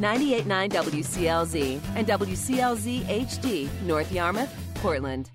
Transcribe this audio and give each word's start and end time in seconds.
98.9 0.00 0.70
WCLZ 0.72 1.80
and 1.94 2.06
WCLZ 2.06 3.02
HD, 3.04 3.68
North 3.82 4.10
Yarmouth, 4.10 4.52
Portland. 4.74 5.30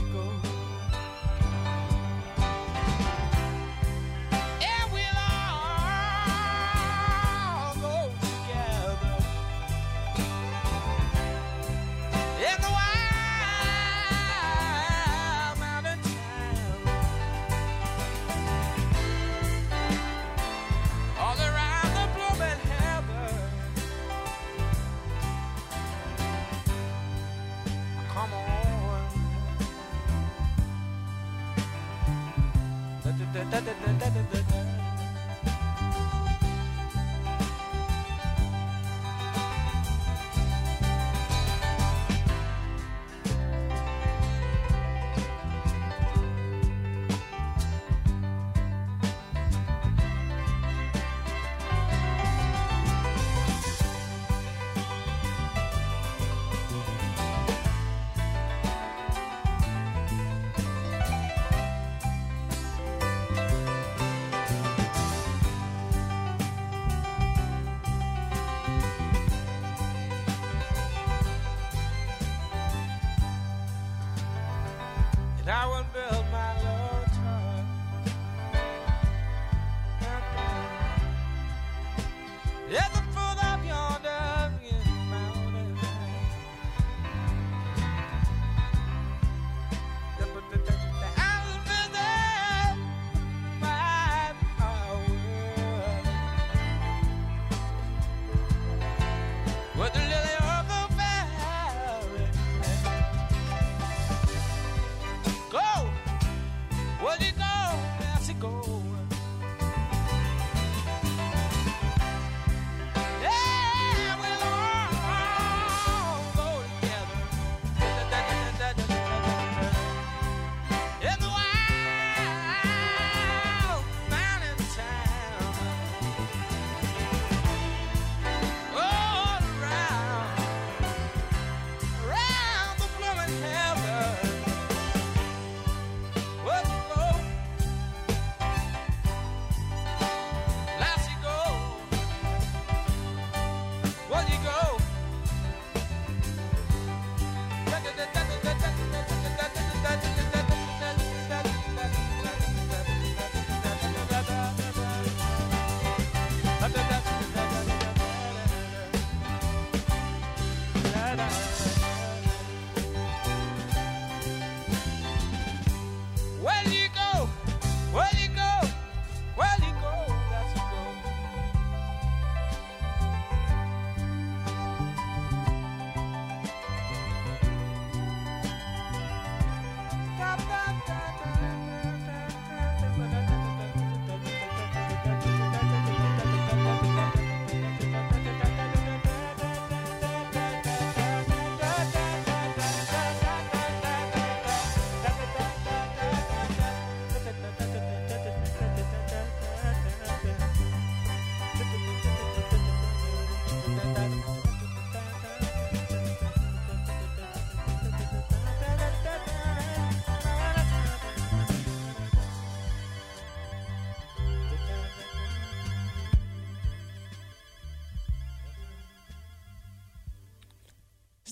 You 0.00 0.59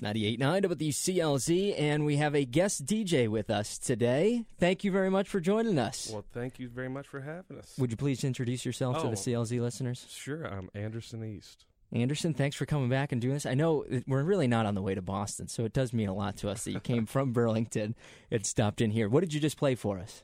It's 0.00 0.06
98.9 0.06 0.62
WCLZ, 0.62 1.74
and 1.76 2.04
we 2.06 2.16
have 2.18 2.36
a 2.36 2.44
guest 2.44 2.86
DJ 2.86 3.26
with 3.26 3.50
us 3.50 3.78
today. 3.78 4.44
Thank 4.60 4.84
you 4.84 4.92
very 4.92 5.10
much 5.10 5.28
for 5.28 5.40
joining 5.40 5.76
us. 5.76 6.10
Well, 6.12 6.24
thank 6.32 6.60
you 6.60 6.68
very 6.68 6.88
much 6.88 7.08
for 7.08 7.20
having 7.20 7.58
us. 7.58 7.74
Would 7.78 7.90
you 7.90 7.96
please 7.96 8.22
introduce 8.22 8.64
yourself 8.64 8.98
to 9.00 9.08
Oh. 9.08 9.10
the 9.10 9.16
CLZ 9.16 9.58
listeners? 9.60 10.06
Sure, 10.08 10.44
I'm 10.46 10.70
Anderson 10.72 11.24
East. 11.24 11.64
Anderson, 11.90 12.32
thanks 12.32 12.54
for 12.54 12.64
coming 12.64 12.88
back 12.88 13.10
and 13.10 13.20
doing 13.20 13.34
this. 13.34 13.44
I 13.46 13.54
know 13.54 13.84
we're 14.06 14.22
really 14.22 14.46
not 14.46 14.66
on 14.66 14.76
the 14.76 14.82
way 14.82 14.94
to 14.94 15.02
Boston, 15.02 15.48
so 15.48 15.64
it 15.64 15.72
does 15.72 15.92
mean 15.92 16.08
a 16.08 16.14
lot 16.14 16.36
to 16.38 16.48
us 16.48 16.62
that 16.64 16.70
you 16.72 16.80
came 16.80 17.04
from 17.06 17.32
Burlington 17.32 17.96
and 18.30 18.46
stopped 18.46 18.80
in 18.80 18.92
here. 18.92 19.08
What 19.08 19.20
did 19.20 19.34
you 19.34 19.40
just 19.40 19.56
play 19.56 19.74
for 19.74 19.98
us? 19.98 20.22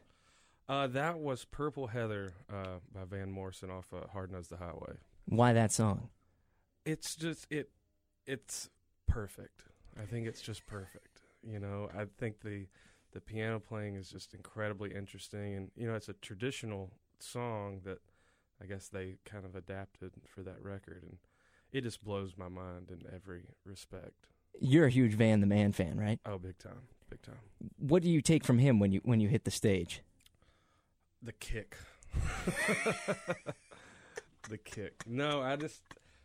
Uh, 0.69 0.87
that 0.87 1.19
was 1.19 1.47
Purple 1.47 1.89
Heather 1.89 2.35
uh, 2.49 2.79
by 2.95 3.05
Van 3.11 3.33
Morrison 3.33 3.71
off 3.71 3.87
uh, 3.93 4.07
Hard 4.13 4.31
Nose 4.31 4.47
the 4.47 4.57
Highway. 4.59 4.99
Why 5.27 5.53
that 5.53 5.73
song? 5.73 6.11
It's 6.87 7.17
just 7.17 7.47
it, 7.51 7.71
it's 8.27 8.71
perfect. 9.15 9.63
I 10.01 10.05
think 10.05 10.27
it's 10.27 10.41
just 10.41 10.67
perfect. 10.67 11.21
You 11.43 11.61
know, 11.61 11.89
I 11.97 12.07
think 12.19 12.41
the 12.41 12.67
the 13.13 13.21
piano 13.21 13.61
playing 13.61 13.95
is 13.95 14.11
just 14.11 14.35
incredibly 14.35 14.93
interesting, 14.95 15.55
and 15.55 15.71
you 15.77 15.87
know, 15.87 15.95
it's 15.95 16.09
a 16.09 16.15
traditional 16.15 16.91
song 17.21 17.81
that 17.85 17.99
I 18.61 18.67
guess 18.67 18.89
they 18.89 19.19
kind 19.25 19.45
of 19.45 19.55
adapted 19.55 20.13
for 20.27 20.43
that 20.43 20.61
record, 20.61 21.03
and 21.03 21.19
it 21.73 21.83
just 21.83 22.03
blows 22.03 22.35
my 22.37 22.49
mind 22.49 22.91
in 22.91 23.03
every 23.15 23.45
respect. 23.65 24.27
You're 24.61 24.87
a 24.87 24.91
huge 24.91 25.15
Van 25.15 25.41
the 25.41 25.47
Man 25.47 25.73
fan, 25.73 25.99
right? 25.99 26.19
Oh, 26.27 26.39
big 26.39 26.59
time, 26.59 26.89
big 27.09 27.23
time. 27.23 27.39
What 27.79 28.03
do 28.03 28.11
you 28.11 28.21
take 28.21 28.45
from 28.45 28.59
him 28.59 28.81
when 28.81 28.91
you 28.93 29.01
when 29.05 29.21
you 29.21 29.29
hit 29.29 29.45
the 29.45 29.51
stage? 29.51 30.03
the 31.25 31.33
kick. 31.33 31.77
the 34.49 34.59
kick. 34.59 35.03
No, 35.07 35.41
I 35.41 35.57
just 35.57 35.83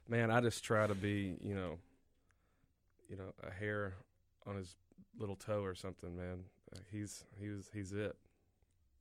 man, 0.07 0.29
I 0.29 0.41
just 0.41 0.63
try 0.63 0.85
to 0.85 0.95
be, 0.95 1.35
you 1.41 1.55
know, 1.55 1.77
you 3.09 3.17
know, 3.17 3.33
a 3.45 3.51
hair 3.51 3.95
on 4.45 4.55
his 4.55 4.75
little 5.17 5.35
toe 5.35 5.63
or 5.63 5.75
something, 5.75 6.15
man. 6.15 6.43
Uh, 6.73 6.79
he's 6.91 7.23
he 7.39 7.49
was 7.49 7.69
he's 7.73 7.91
it. 7.91 8.15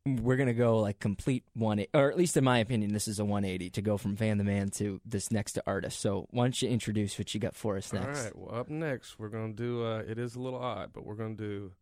We're 0.07 0.37
gonna 0.37 0.55
go 0.55 0.79
like 0.79 1.01
complete 1.01 1.45
one, 1.55 1.85
or 1.93 2.11
at 2.11 2.17
least 2.17 2.37
in 2.37 2.45
my 2.45 2.59
opinion, 2.59 2.95
this 2.95 3.09
is 3.09 3.19
a 3.19 3.25
180 3.25 3.71
to 3.71 3.83
go 3.83 3.99
from 3.99 4.17
Van 4.17 4.39
the 4.39 4.45
Man 4.45 4.71
to 4.71 5.01
this 5.05 5.31
next 5.31 5.53
to 5.53 5.63
artist. 5.67 6.01
So 6.01 6.27
why 6.31 6.45
don't 6.45 6.63
you 6.63 6.69
introduce 6.71 7.19
what 7.19 7.35
you 7.35 7.41
got 7.41 7.55
for 7.55 7.77
us 7.77 7.93
next? 7.93 8.19
All 8.19 8.25
right. 8.25 8.37
Well, 8.37 8.61
up 8.61 8.69
next 8.71 9.19
we're 9.19 9.29
gonna 9.29 9.53
do. 9.53 9.85
Uh, 9.85 10.03
it 10.09 10.19
is 10.19 10.35
a 10.35 10.41
little 10.41 10.61
odd, 10.61 10.91
but 10.95 11.05
we're 11.05 11.15
gonna 11.15 11.35
do 11.35 11.73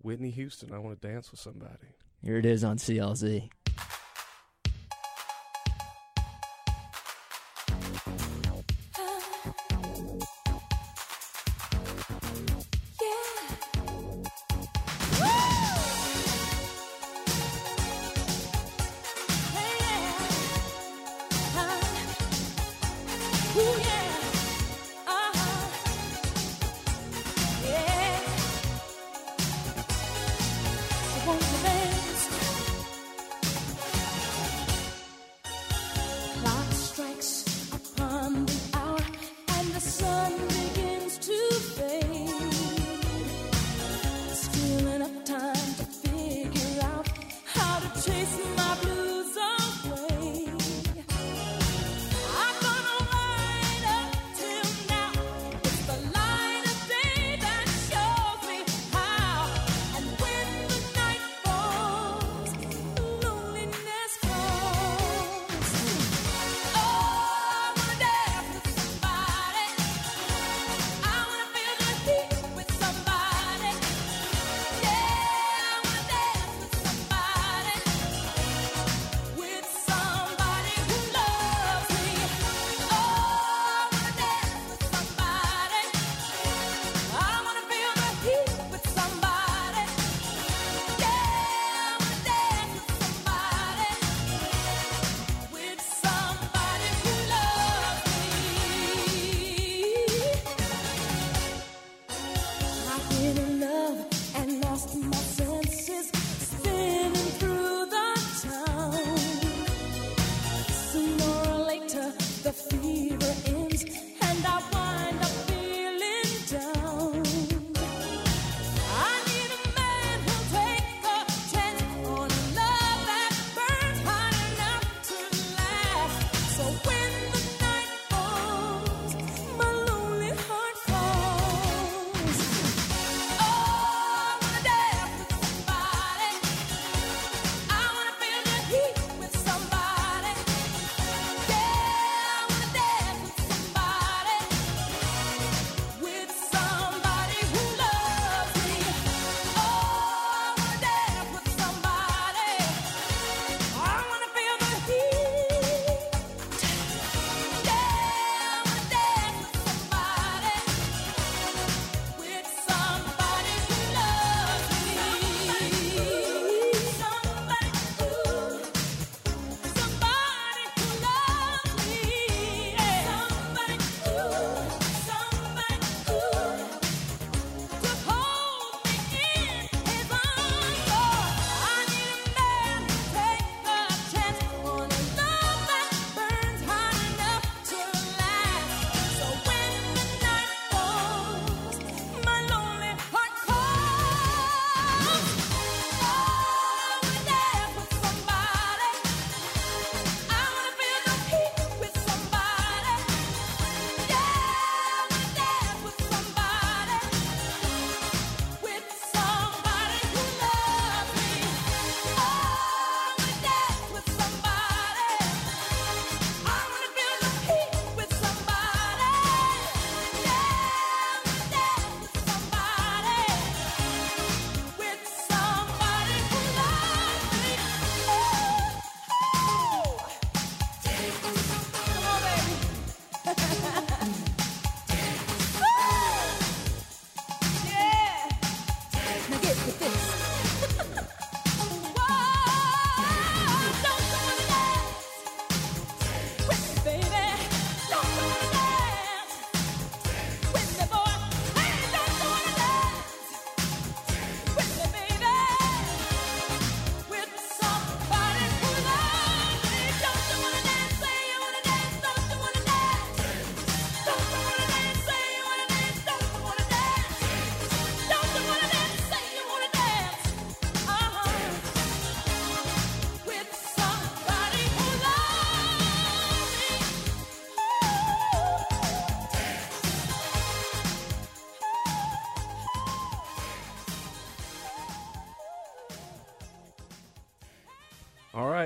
Whitney 0.00 0.30
Houston. 0.30 0.72
I 0.72 0.78
want 0.78 1.00
to 1.00 1.08
dance 1.08 1.30
with 1.32 1.40
somebody. 1.40 1.88
Here 2.22 2.36
it 2.36 2.46
is 2.46 2.64
on 2.64 2.78
CLZ. 2.78 3.48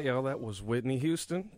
Right, 0.02 0.08
y'all. 0.08 0.22
That 0.24 0.40
was 0.40 0.60
Whitney 0.60 0.98
Houston 0.98 1.48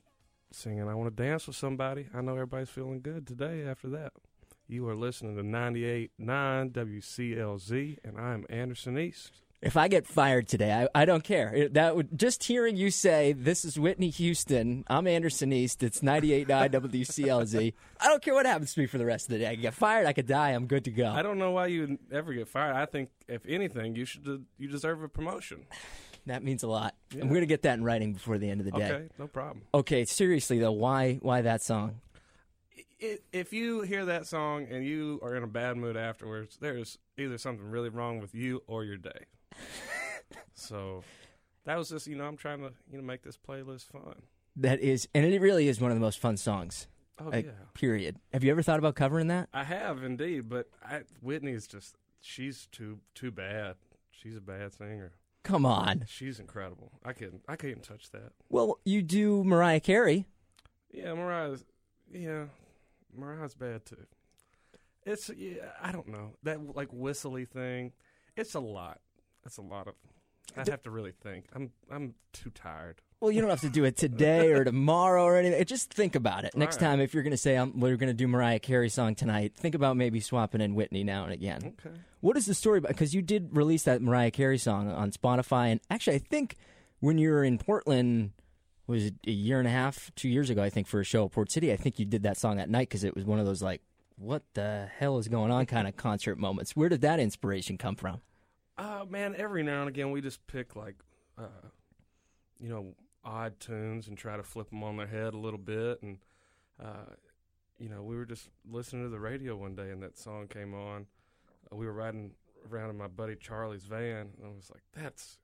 singing 0.52 0.86
"I 0.86 0.94
Want 0.94 1.16
to 1.16 1.22
Dance 1.22 1.46
with 1.46 1.56
Somebody." 1.56 2.08
I 2.12 2.20
know 2.20 2.32
everybody's 2.32 2.68
feeling 2.68 3.00
good 3.00 3.26
today 3.26 3.62
after 3.66 3.88
that. 3.88 4.12
You 4.68 4.86
are 4.86 4.94
listening 4.94 5.36
to 5.36 5.42
98.9 5.42 6.70
WCLZ, 6.72 7.98
and 8.04 8.18
I'm 8.18 8.44
Anderson 8.50 8.98
East. 8.98 9.32
If 9.62 9.78
I 9.78 9.88
get 9.88 10.06
fired 10.06 10.46
today, 10.46 10.70
I, 10.94 11.02
I 11.02 11.04
don't 11.06 11.24
care. 11.24 11.70
That 11.70 11.96
would 11.96 12.18
just 12.18 12.44
hearing 12.44 12.76
you 12.76 12.90
say 12.90 13.32
this 13.32 13.64
is 13.64 13.78
Whitney 13.78 14.10
Houston. 14.10 14.84
I'm 14.88 15.06
Anderson 15.06 15.50
East. 15.50 15.82
It's 15.82 16.00
98.9 16.00 16.46
WCLZ. 16.70 17.72
I 18.00 18.08
don't 18.08 18.22
care 18.22 18.34
what 18.34 18.44
happens 18.44 18.74
to 18.74 18.80
me 18.80 18.86
for 18.86 18.98
the 18.98 19.06
rest 19.06 19.24
of 19.24 19.30
the 19.30 19.38
day. 19.38 19.46
I 19.46 19.54
get 19.54 19.72
fired. 19.72 20.06
I 20.06 20.12
could 20.12 20.26
die. 20.26 20.50
I'm 20.50 20.66
good 20.66 20.84
to 20.84 20.90
go. 20.90 21.10
I 21.10 21.22
don't 21.22 21.38
know 21.38 21.52
why 21.52 21.68
you 21.68 21.98
ever 22.12 22.34
get 22.34 22.48
fired. 22.48 22.76
I 22.76 22.84
think, 22.84 23.08
if 23.26 23.46
anything, 23.46 23.96
you 23.96 24.04
should 24.04 24.44
you 24.58 24.68
deserve 24.68 25.02
a 25.02 25.08
promotion. 25.08 25.64
That 26.26 26.42
means 26.42 26.62
a 26.62 26.68
lot. 26.68 26.94
Yeah. 27.14 27.20
I'm 27.20 27.28
going 27.28 27.42
to 27.42 27.46
get 27.46 27.62
that 27.62 27.74
in 27.74 27.84
writing 27.84 28.14
before 28.14 28.38
the 28.38 28.48
end 28.48 28.60
of 28.60 28.64
the 28.64 28.72
day. 28.72 28.90
Okay, 28.90 29.08
no 29.18 29.26
problem. 29.26 29.62
Okay, 29.74 30.06
seriously 30.06 30.58
though, 30.58 30.72
why 30.72 31.18
why 31.20 31.42
that 31.42 31.62
song? 31.62 32.00
If 32.98 33.52
you 33.52 33.82
hear 33.82 34.06
that 34.06 34.26
song 34.26 34.66
and 34.70 34.86
you 34.86 35.20
are 35.22 35.36
in 35.36 35.42
a 35.42 35.46
bad 35.46 35.76
mood 35.76 35.98
afterwards, 35.98 36.56
there's 36.58 36.98
either 37.18 37.36
something 37.36 37.68
really 37.68 37.90
wrong 37.90 38.20
with 38.20 38.34
you 38.34 38.62
or 38.66 38.84
your 38.84 38.96
day. 38.96 39.26
so 40.54 41.04
that 41.64 41.76
was 41.76 41.90
just, 41.90 42.06
you 42.06 42.16
know, 42.16 42.24
I'm 42.24 42.38
trying 42.38 42.60
to, 42.60 42.72
you 42.90 42.96
know, 42.96 43.04
make 43.04 43.22
this 43.22 43.36
playlist 43.36 43.88
fun. 43.92 44.22
That 44.56 44.80
is, 44.80 45.06
and 45.14 45.26
it 45.26 45.38
really 45.40 45.68
is 45.68 45.80
one 45.80 45.90
of 45.90 45.96
the 45.96 46.00
most 46.00 46.18
fun 46.18 46.38
songs. 46.38 46.86
Oh 47.18 47.28
like, 47.28 47.44
yeah, 47.44 47.52
Period. 47.74 48.16
Have 48.32 48.42
you 48.42 48.50
ever 48.50 48.62
thought 48.62 48.78
about 48.78 48.94
covering 48.94 49.26
that? 49.26 49.50
I 49.52 49.64
have 49.64 50.02
indeed, 50.02 50.48
but 50.48 50.68
I, 50.82 51.02
Whitney's 51.20 51.66
just, 51.66 51.96
she's 52.22 52.66
too 52.72 53.00
too 53.14 53.30
bad. 53.30 53.76
She's 54.10 54.36
a 54.36 54.40
bad 54.40 54.72
singer. 54.72 55.12
Come 55.44 55.64
on. 55.66 56.06
She's 56.08 56.40
incredible. 56.40 56.90
I 57.04 57.12
couldn't, 57.12 57.42
I 57.46 57.56
couldn't 57.56 57.82
touch 57.82 58.10
that. 58.10 58.32
Well, 58.48 58.80
you 58.84 59.02
do 59.02 59.44
Mariah 59.44 59.78
Carey. 59.80 60.26
Yeah, 60.90 61.12
Mariah's, 61.14 61.64
yeah, 62.12 62.46
Mariah's 63.14 63.54
bad 63.54 63.84
too. 63.84 64.06
It's, 65.04 65.30
yeah, 65.36 65.72
I 65.80 65.92
don't 65.92 66.08
know 66.08 66.32
that 66.42 66.74
like 66.74 66.88
whistly 66.90 67.44
thing. 67.44 67.92
It's 68.36 68.54
a 68.54 68.60
lot. 68.60 69.00
It's 69.44 69.58
a 69.58 69.62
lot 69.62 69.86
of. 69.86 69.94
I'd 70.56 70.68
have 70.68 70.82
to 70.84 70.90
really 70.90 71.12
think. 71.12 71.46
I'm, 71.54 71.70
I'm 71.90 72.14
too 72.32 72.50
tired. 72.50 73.02
Well, 73.20 73.30
you 73.30 73.40
don't 73.40 73.50
have 73.50 73.62
to 73.62 73.70
do 73.70 73.84
it 73.84 73.96
today 73.96 74.52
or 74.52 74.64
tomorrow 74.64 75.24
or 75.24 75.36
anything. 75.38 75.64
Just 75.64 75.92
think 75.92 76.14
about 76.14 76.44
it. 76.44 76.54
Next 76.56 76.76
Right. 76.76 76.88
time, 76.88 77.00
if 77.00 77.14
you're 77.14 77.22
going 77.22 77.30
to 77.30 77.36
say 77.38 77.56
um, 77.56 77.80
we're 77.80 77.96
going 77.96 78.10
to 78.10 78.14
do 78.14 78.28
Mariah 78.28 78.58
Carey 78.58 78.90
song 78.90 79.14
tonight, 79.14 79.54
think 79.56 79.74
about 79.74 79.96
maybe 79.96 80.20
swapping 80.20 80.60
in 80.60 80.74
Whitney 80.74 81.04
now 81.04 81.24
and 81.24 81.32
again. 81.32 81.74
Okay. 81.86 81.96
What 82.20 82.36
is 82.36 82.44
the 82.46 82.54
story 82.54 82.78
about? 82.78 82.88
Because 82.88 83.14
you 83.14 83.22
did 83.22 83.56
release 83.56 83.84
that 83.84 84.02
Mariah 84.02 84.30
Carey 84.30 84.58
song 84.58 84.90
on 84.90 85.10
Spotify, 85.10 85.68
and 85.72 85.80
actually, 85.88 86.16
I 86.16 86.18
think 86.18 86.56
when 87.00 87.16
you 87.16 87.30
were 87.30 87.44
in 87.44 87.56
Portland, 87.58 88.32
was 88.86 89.06
it 89.06 89.14
a 89.26 89.30
year 89.30 89.58
and 89.58 89.68
a 89.68 89.70
half, 89.70 90.10
two 90.16 90.28
years 90.28 90.50
ago? 90.50 90.62
I 90.62 90.68
think 90.68 90.86
for 90.86 91.00
a 91.00 91.04
show 91.04 91.24
at 91.24 91.32
Port 91.32 91.50
City, 91.50 91.72
I 91.72 91.76
think 91.76 91.98
you 91.98 92.04
did 92.04 92.24
that 92.24 92.36
song 92.36 92.58
at 92.60 92.68
night 92.68 92.88
because 92.90 93.04
it 93.04 93.14
was 93.14 93.24
one 93.24 93.38
of 93.38 93.46
those 93.46 93.62
like, 93.62 93.80
what 94.16 94.42
the 94.52 94.88
hell 94.98 95.16
is 95.18 95.28
going 95.28 95.50
on 95.50 95.64
kind 95.66 95.88
of 95.88 95.96
concert 95.96 96.38
moments. 96.38 96.76
Where 96.76 96.88
did 96.90 97.00
that 97.00 97.18
inspiration 97.20 97.78
come 97.78 97.96
from? 97.96 98.20
Uh, 98.76 99.04
man, 99.08 99.34
every 99.38 99.62
now 99.62 99.80
and 99.80 99.88
again 99.88 100.10
we 100.10 100.20
just 100.20 100.46
pick 100.46 100.76
like, 100.76 100.96
uh, 101.38 101.46
you 102.60 102.68
know, 102.68 102.94
odd 103.24 103.58
tunes 103.60 104.08
and 104.08 104.16
try 104.16 104.36
to 104.36 104.42
flip 104.42 104.70
them 104.70 104.82
on 104.82 104.96
their 104.96 105.06
head 105.06 105.34
a 105.34 105.38
little 105.38 105.58
bit. 105.58 106.02
And, 106.02 106.18
uh, 106.82 107.14
you 107.78 107.88
know, 107.88 108.02
we 108.02 108.16
were 108.16 108.26
just 108.26 108.48
listening 108.70 109.04
to 109.04 109.08
the 109.08 109.20
radio 109.20 109.56
one 109.56 109.74
day 109.74 109.90
and 109.90 110.02
that 110.02 110.18
song 110.18 110.46
came 110.48 110.74
on. 110.74 111.06
Uh, 111.70 111.76
we 111.76 111.86
were 111.86 111.92
riding 111.92 112.32
around 112.70 112.90
in 112.90 112.98
my 112.98 113.08
buddy 113.08 113.36
Charlie's 113.36 113.84
van, 113.84 114.30
and 114.36 114.46
I 114.46 114.48
was 114.48 114.70
like, 114.70 114.82
"That's, 114.92 115.38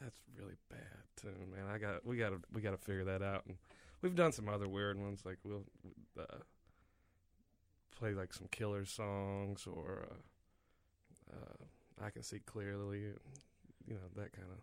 that's 0.00 0.18
really 0.38 0.54
bad 0.70 0.78
tune, 1.16 1.50
man. 1.54 1.66
I 1.72 1.78
got, 1.78 2.04
we 2.06 2.16
got 2.16 2.30
to, 2.30 2.40
we 2.52 2.60
got 2.60 2.70
to 2.70 2.78
figure 2.78 3.04
that 3.04 3.22
out." 3.22 3.44
And 3.46 3.56
we've 4.00 4.14
done 4.14 4.32
some 4.32 4.48
other 4.48 4.68
weird 4.68 4.98
ones, 4.98 5.22
like 5.24 5.38
we'll 5.44 5.64
uh, 6.18 6.38
play 7.98 8.14
like 8.14 8.32
some 8.32 8.48
Killer 8.50 8.84
songs 8.84 9.66
or. 9.66 10.08
Uh, 10.10 10.14
uh, 11.32 11.64
I 12.04 12.10
can 12.10 12.22
see 12.22 12.40
clearly, 12.40 13.00
you 13.86 13.94
know, 13.94 14.08
that 14.16 14.32
kind 14.32 14.48
of 14.50 14.58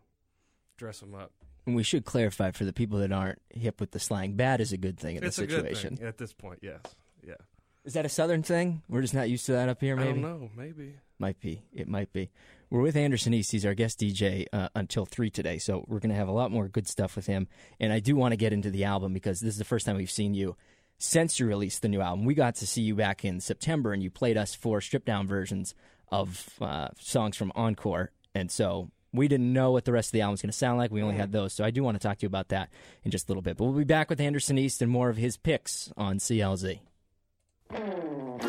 dress 0.77 0.99
them 0.99 1.15
up. 1.15 1.31
And 1.65 1.75
we 1.75 1.83
should 1.83 2.05
clarify 2.05 2.51
for 2.51 2.65
the 2.65 2.73
people 2.73 2.99
that 2.99 3.11
aren't 3.11 3.39
hip 3.49 3.79
with 3.79 3.91
the 3.91 3.99
slang, 3.99 4.33
bad 4.33 4.61
is 4.61 4.73
a 4.73 4.77
good 4.77 4.99
thing 4.99 5.15
in 5.17 5.23
it's 5.23 5.35
this 5.37 5.43
a 5.43 5.47
good 5.47 5.61
situation. 5.61 5.99
at 6.03 6.17
this 6.17 6.33
point. 6.33 6.59
Yes, 6.61 6.81
yeah. 7.25 7.35
Is 7.83 7.93
that 7.93 8.05
a 8.05 8.09
southern 8.09 8.43
thing? 8.43 8.83
We're 8.89 9.01
just 9.01 9.13
not 9.13 9.29
used 9.29 9.45
to 9.47 9.53
that 9.53 9.69
up 9.69 9.81
here, 9.81 9.95
I 9.95 10.03
maybe? 10.05 10.21
don't 10.21 10.21
know. 10.21 10.49
Maybe. 10.55 10.95
Might 11.19 11.39
be. 11.39 11.61
It 11.73 11.87
might 11.87 12.11
be. 12.13 12.29
We're 12.69 12.81
with 12.81 12.95
Anderson 12.95 13.33
East. 13.33 13.51
He's 13.51 13.65
our 13.65 13.73
guest 13.73 13.99
DJ 13.99 14.45
uh, 14.53 14.69
until 14.75 15.05
3 15.05 15.29
today. 15.29 15.57
So 15.57 15.83
we're 15.87 15.99
going 15.99 16.09
to 16.11 16.15
have 16.15 16.27
a 16.27 16.31
lot 16.33 16.51
more 16.51 16.67
good 16.67 16.87
stuff 16.87 17.15
with 17.15 17.25
him. 17.27 17.47
And 17.79 17.91
I 17.91 17.99
do 17.99 18.15
want 18.15 18.31
to 18.31 18.37
get 18.37 18.53
into 18.53 18.69
the 18.71 18.83
album 18.85 19.13
because 19.13 19.39
this 19.39 19.53
is 19.53 19.57
the 19.57 19.65
first 19.65 19.85
time 19.85 19.97
we've 19.97 20.09
seen 20.11 20.33
you 20.33 20.55
since 20.97 21.39
you 21.39 21.47
released 21.47 21.81
the 21.81 21.89
new 21.89 22.01
album. 22.01 22.25
We 22.25 22.33
got 22.33 22.55
to 22.55 22.67
see 22.67 22.81
you 22.81 22.95
back 22.95 23.25
in 23.25 23.39
September 23.39 23.93
and 23.93 24.01
you 24.01 24.09
played 24.11 24.37
us 24.37 24.53
four 24.55 24.79
stripped 24.81 25.05
down 25.07 25.27
versions 25.27 25.73
of 26.11 26.49
uh, 26.61 26.89
songs 26.99 27.35
from 27.35 27.51
Encore. 27.55 28.11
And 28.33 28.49
so 28.51 28.89
we 29.13 29.27
didn't 29.27 29.51
know 29.51 29.71
what 29.71 29.85
the 29.85 29.91
rest 29.91 30.09
of 30.09 30.13
the 30.13 30.21
album 30.21 30.31
was 30.31 30.41
going 30.41 30.51
to 30.51 30.57
sound 30.57 30.77
like. 30.77 30.91
We 30.91 31.01
only 31.01 31.15
had 31.15 31.29
mm-hmm. 31.29 31.39
those. 31.39 31.53
So 31.53 31.63
I 31.63 31.71
do 31.71 31.83
want 31.83 31.99
to 31.99 32.07
talk 32.07 32.17
to 32.19 32.23
you 32.23 32.27
about 32.27 32.49
that 32.49 32.69
in 33.03 33.11
just 33.11 33.27
a 33.27 33.31
little 33.31 33.41
bit. 33.41 33.57
But 33.57 33.65
we'll 33.65 33.73
be 33.73 33.83
back 33.83 34.09
with 34.09 34.21
Anderson 34.21 34.57
East 34.57 34.81
and 34.81 34.91
more 34.91 35.09
of 35.09 35.17
his 35.17 35.37
picks 35.37 35.91
on 35.97 36.17
CLZ. 36.17 36.79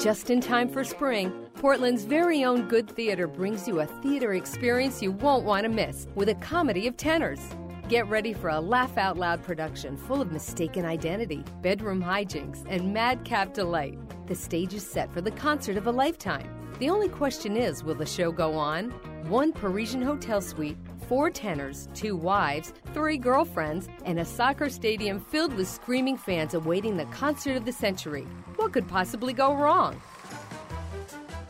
Just 0.00 0.30
in 0.30 0.40
time 0.40 0.68
for 0.68 0.82
spring, 0.82 1.30
Portland's 1.54 2.04
very 2.04 2.44
own 2.44 2.68
Good 2.68 2.90
Theater 2.90 3.28
brings 3.28 3.68
you 3.68 3.80
a 3.80 3.86
theater 3.86 4.32
experience 4.34 5.02
you 5.02 5.12
won't 5.12 5.44
want 5.44 5.64
to 5.64 5.68
miss 5.68 6.08
with 6.14 6.28
a 6.28 6.34
comedy 6.36 6.86
of 6.86 6.96
tenors. 6.96 7.40
Get 7.88 8.08
ready 8.08 8.32
for 8.32 8.48
a 8.48 8.60
laugh 8.60 8.96
out 8.96 9.18
loud 9.18 9.42
production 9.42 9.96
full 9.96 10.20
of 10.20 10.32
mistaken 10.32 10.84
identity, 10.84 11.44
bedroom 11.60 12.02
hijinks, 12.02 12.64
and 12.68 12.92
madcap 12.92 13.52
delight. 13.52 13.98
The 14.26 14.34
stage 14.34 14.72
is 14.74 14.86
set 14.86 15.12
for 15.12 15.20
the 15.20 15.30
concert 15.30 15.76
of 15.76 15.86
a 15.86 15.92
lifetime. 15.92 16.61
The 16.78 16.90
only 16.90 17.08
question 17.08 17.56
is 17.56 17.84
will 17.84 17.94
the 17.94 18.06
show 18.06 18.32
go 18.32 18.54
on? 18.54 18.90
One 19.28 19.52
Parisian 19.52 20.02
hotel 20.02 20.40
suite, 20.40 20.76
four 21.08 21.30
tenors, 21.30 21.88
two 21.94 22.16
wives, 22.16 22.72
three 22.92 23.18
girlfriends, 23.18 23.88
and 24.04 24.18
a 24.18 24.24
soccer 24.24 24.68
stadium 24.68 25.20
filled 25.20 25.54
with 25.54 25.68
screaming 25.68 26.16
fans 26.16 26.54
awaiting 26.54 26.96
the 26.96 27.04
concert 27.06 27.56
of 27.56 27.64
the 27.64 27.72
century. 27.72 28.26
What 28.56 28.72
could 28.72 28.88
possibly 28.88 29.32
go 29.32 29.54
wrong? 29.54 30.00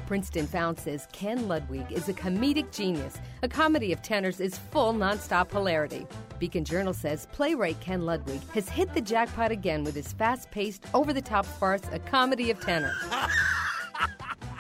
Princeton 0.07 0.47
Found 0.49 0.79
says 0.79 1.07
Ken 1.13 1.49
Ludwig 1.49 1.91
is 1.91 2.09
a 2.09 2.13
comedic 2.13 2.71
genius. 2.71 3.17
A 3.43 3.49
comedy 3.49 3.93
of 3.93 4.03
tenors 4.03 4.41
is 4.41 4.59
full 4.59 4.93
nonstop 4.93 5.51
hilarity. 5.51 6.07
Beacon 6.39 6.65
Journal 6.65 6.93
says 6.93 7.27
playwright 7.33 7.81
Ken 7.81 8.05
Ludwig 8.05 8.43
has 8.51 8.69
hit 8.69 8.93
the 8.93 9.01
jackpot 9.01 9.51
again 9.51 9.85
with 9.85 9.95
his 9.95 10.13
fast 10.13 10.51
paced, 10.51 10.85
over 10.93 11.15
the 11.15 11.23
top 11.23 11.47
farce, 11.47 11.83
A 11.93 11.99
Comedy 11.99 12.51
of 12.51 12.61
Tenors. 12.61 12.93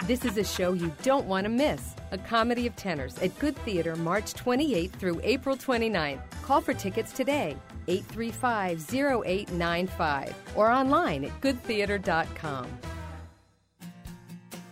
This 0.06 0.24
is 0.24 0.36
a 0.36 0.42
show 0.42 0.72
you 0.72 0.90
don't 1.04 1.26
want 1.26 1.44
to 1.44 1.48
miss. 1.48 1.94
A 2.10 2.18
Comedy 2.18 2.66
of 2.66 2.74
Tenors 2.74 3.16
at 3.18 3.38
Good 3.38 3.54
Theater 3.58 3.94
March 3.94 4.34
28th 4.34 4.90
through 4.94 5.20
April 5.22 5.56
29th. 5.56 6.18
Call 6.42 6.60
for 6.60 6.74
tickets 6.74 7.12
today, 7.12 7.56
835 7.86 8.84
0895, 8.92 10.34
or 10.56 10.72
online 10.72 11.24
at 11.24 11.40
goodtheater.com. 11.40 12.66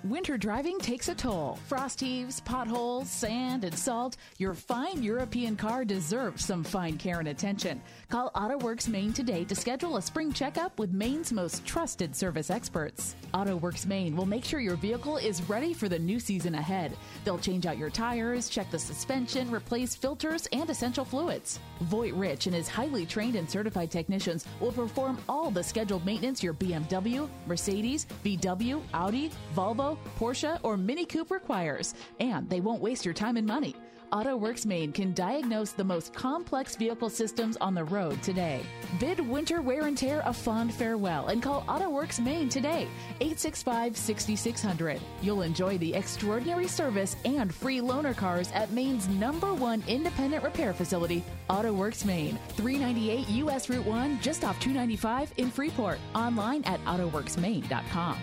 Winter 0.02 0.36
driving 0.36 0.80
takes 0.80 1.08
a 1.08 1.14
toll. 1.14 1.58
Frost 1.68 2.00
heaves, 2.00 2.40
potholes, 2.40 3.08
sand, 3.08 3.64
and 3.64 3.78
salt. 3.78 4.16
Your 4.38 4.54
fine 4.54 5.00
European 5.00 5.54
car 5.54 5.84
deserves 5.84 6.44
some 6.44 6.64
fine 6.64 6.96
care 6.96 7.20
and 7.20 7.28
attention. 7.28 7.80
Call 8.10 8.32
AutoWorks 8.32 8.88
Maine 8.88 9.12
today 9.12 9.44
to 9.44 9.54
schedule 9.54 9.96
a 9.96 10.02
spring 10.02 10.32
checkup 10.32 10.76
with 10.80 10.92
Maine's 10.92 11.32
most 11.32 11.64
trusted 11.64 12.16
service 12.16 12.50
experts. 12.50 13.14
AutoWorks 13.34 13.86
Maine 13.86 14.16
will 14.16 14.26
make 14.26 14.44
sure 14.44 14.58
your 14.58 14.74
vehicle 14.74 15.16
is 15.16 15.48
ready 15.48 15.72
for 15.72 15.88
the 15.88 15.96
new 15.96 16.18
season 16.18 16.56
ahead. 16.56 16.96
They'll 17.24 17.38
change 17.38 17.66
out 17.66 17.78
your 17.78 17.88
tires, 17.88 18.48
check 18.48 18.68
the 18.72 18.80
suspension, 18.80 19.48
replace 19.48 19.94
filters, 19.94 20.48
and 20.52 20.68
essential 20.68 21.04
fluids. 21.04 21.60
Voight 21.82 22.12
Rich 22.14 22.48
and 22.48 22.56
his 22.56 22.66
highly 22.66 23.06
trained 23.06 23.36
and 23.36 23.48
certified 23.48 23.92
technicians 23.92 24.44
will 24.58 24.72
perform 24.72 25.16
all 25.28 25.52
the 25.52 25.62
scheduled 25.62 26.04
maintenance 26.04 26.42
your 26.42 26.54
BMW, 26.54 27.28
Mercedes, 27.46 28.08
VW, 28.24 28.82
Audi, 28.92 29.30
Volvo, 29.54 29.96
Porsche, 30.18 30.58
or 30.64 30.76
Mini 30.76 31.04
Coupe 31.04 31.30
requires, 31.30 31.94
and 32.18 32.50
they 32.50 32.60
won't 32.60 32.82
waste 32.82 33.04
your 33.04 33.14
time 33.14 33.36
and 33.36 33.46
money. 33.46 33.76
AutoWorks 34.12 34.66
Maine 34.66 34.92
can 34.92 35.12
diagnose 35.14 35.70
the 35.70 35.84
most 35.84 36.12
complex 36.12 36.74
vehicle 36.74 37.08
systems 37.08 37.56
on 37.60 37.74
the 37.74 37.84
road 37.84 38.20
today. 38.22 38.60
Bid 38.98 39.20
winter 39.20 39.62
wear 39.62 39.86
and 39.86 39.96
tear 39.96 40.22
a 40.24 40.32
fond 40.32 40.74
farewell 40.74 41.28
and 41.28 41.40
call 41.42 41.62
AutoWorks 41.62 42.18
Maine 42.18 42.48
today, 42.48 42.88
865 43.20 43.96
6600. 43.96 45.00
You'll 45.22 45.42
enjoy 45.42 45.78
the 45.78 45.94
extraordinary 45.94 46.66
service 46.66 47.16
and 47.24 47.54
free 47.54 47.78
loaner 47.78 48.16
cars 48.16 48.50
at 48.52 48.72
Maine's 48.72 49.08
number 49.08 49.54
one 49.54 49.84
independent 49.86 50.42
repair 50.42 50.74
facility, 50.74 51.24
AutoWorks 51.48 52.04
Maine, 52.04 52.38
398 52.56 53.28
US 53.44 53.70
Route 53.70 53.86
1, 53.86 54.20
just 54.20 54.44
off 54.44 54.58
295 54.58 55.32
in 55.36 55.50
Freeport. 55.50 55.98
Online 56.14 56.64
at 56.64 56.84
AutoWorksMaine.com. 56.84 58.18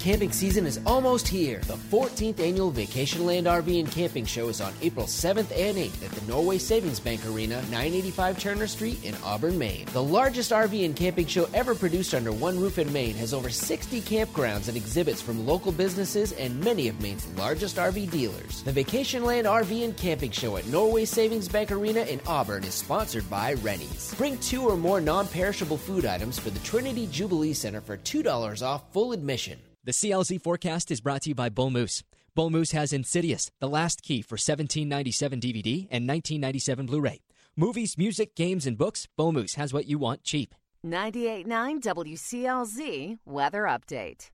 Camping 0.00 0.32
season 0.32 0.64
is 0.64 0.80
almost 0.86 1.28
here. 1.28 1.58
The 1.66 1.76
14th 1.76 2.40
annual 2.40 2.72
Vacationland 2.72 3.42
RV 3.42 3.80
and 3.80 3.92
Camping 3.92 4.24
Show 4.24 4.48
is 4.48 4.62
on 4.62 4.72
April 4.80 5.04
7th 5.04 5.54
and 5.54 5.76
8th 5.76 6.02
at 6.02 6.10
the 6.12 6.26
Norway 6.26 6.56
Savings 6.56 6.98
Bank 6.98 7.20
Arena, 7.26 7.56
985 7.64 8.38
Turner 8.38 8.66
Street 8.66 9.04
in 9.04 9.14
Auburn, 9.22 9.58
Maine. 9.58 9.84
The 9.92 10.02
largest 10.02 10.52
RV 10.52 10.86
and 10.86 10.96
camping 10.96 11.26
show 11.26 11.46
ever 11.52 11.74
produced 11.74 12.14
under 12.14 12.32
one 12.32 12.58
roof 12.58 12.78
in 12.78 12.90
Maine 12.94 13.14
has 13.16 13.34
over 13.34 13.50
60 13.50 14.00
campgrounds 14.00 14.68
and 14.68 14.76
exhibits 14.78 15.20
from 15.20 15.46
local 15.46 15.70
businesses 15.70 16.32
and 16.32 16.58
many 16.64 16.88
of 16.88 16.98
Maine's 17.02 17.26
largest 17.36 17.76
RV 17.76 18.10
dealers. 18.10 18.62
The 18.62 18.72
Vacationland 18.72 19.44
RV 19.44 19.84
and 19.84 19.94
Camping 19.98 20.30
Show 20.30 20.56
at 20.56 20.66
Norway 20.68 21.04
Savings 21.04 21.46
Bank 21.46 21.72
Arena 21.72 22.00
in 22.04 22.22
Auburn 22.26 22.64
is 22.64 22.72
sponsored 22.72 23.28
by 23.28 23.52
Rennie's. 23.52 24.14
Bring 24.14 24.38
two 24.38 24.62
or 24.62 24.78
more 24.78 25.02
non 25.02 25.28
perishable 25.28 25.76
food 25.76 26.06
items 26.06 26.38
for 26.38 26.48
the 26.48 26.60
Trinity 26.60 27.06
Jubilee 27.08 27.52
Center 27.52 27.82
for 27.82 27.98
$2 27.98 28.66
off 28.66 28.90
full 28.94 29.12
admission. 29.12 29.58
The 29.82 29.92
CLZ 29.92 30.42
forecast 30.42 30.90
is 30.90 31.00
brought 31.00 31.22
to 31.22 31.30
you 31.30 31.34
by 31.34 31.48
Bull 31.48 31.70
Moose. 31.70 32.02
Bull 32.34 32.50
Moose 32.50 32.72
has 32.72 32.92
Insidious, 32.92 33.50
The 33.60 33.68
Last 33.68 34.02
Key 34.02 34.20
for 34.20 34.34
1797 34.34 35.40
DVD 35.40 35.78
and 35.90 36.06
1997 36.06 36.84
Blu-ray. 36.84 37.22
Movies, 37.56 37.96
music, 37.96 38.36
games, 38.36 38.66
and 38.66 38.76
books, 38.76 39.08
Bull 39.16 39.32
Moose 39.32 39.54
has 39.54 39.72
what 39.72 39.86
you 39.86 39.98
want 39.98 40.22
cheap. 40.22 40.54
98.9 40.84 41.80
WCLZ 41.80 43.20
Weather 43.24 43.62
Update. 43.62 44.28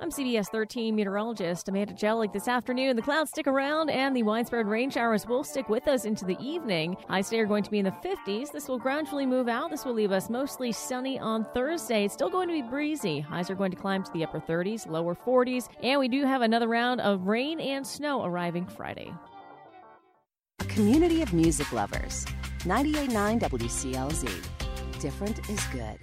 I'm 0.00 0.10
CBS 0.10 0.46
13 0.46 0.94
meteorologist 0.94 1.68
Amanda 1.68 1.92
Jellick. 1.92 2.32
This 2.32 2.46
afternoon, 2.46 2.94
the 2.94 3.02
clouds 3.02 3.30
stick 3.30 3.48
around 3.48 3.90
and 3.90 4.14
the 4.14 4.22
widespread 4.22 4.68
rain 4.68 4.90
showers 4.90 5.26
will 5.26 5.42
stick 5.42 5.68
with 5.68 5.88
us 5.88 6.04
into 6.04 6.24
the 6.24 6.38
evening. 6.40 6.96
Highs 7.08 7.30
today 7.30 7.40
are 7.40 7.46
going 7.46 7.64
to 7.64 7.70
be 7.70 7.80
in 7.80 7.84
the 7.84 7.90
50s. 7.90 8.52
This 8.52 8.68
will 8.68 8.78
gradually 8.78 9.26
move 9.26 9.48
out. 9.48 9.70
This 9.70 9.84
will 9.84 9.94
leave 9.94 10.12
us 10.12 10.30
mostly 10.30 10.70
sunny 10.70 11.18
on 11.18 11.44
Thursday. 11.52 12.04
It's 12.04 12.14
still 12.14 12.30
going 12.30 12.46
to 12.46 12.54
be 12.54 12.62
breezy. 12.62 13.18
Highs 13.18 13.50
are 13.50 13.56
going 13.56 13.72
to 13.72 13.76
climb 13.76 14.04
to 14.04 14.12
the 14.12 14.22
upper 14.22 14.38
30s, 14.38 14.88
lower 14.88 15.16
40s, 15.16 15.68
and 15.82 15.98
we 15.98 16.06
do 16.06 16.24
have 16.24 16.42
another 16.42 16.68
round 16.68 17.00
of 17.00 17.26
rain 17.26 17.58
and 17.58 17.84
snow 17.84 18.24
arriving 18.24 18.66
Friday. 18.66 19.12
A 20.60 20.64
community 20.66 21.22
of 21.22 21.32
music 21.32 21.72
lovers. 21.72 22.24
98.9 22.60 23.40
WCLZ. 23.40 25.00
Different 25.00 25.50
is 25.50 25.64
good. 25.66 25.98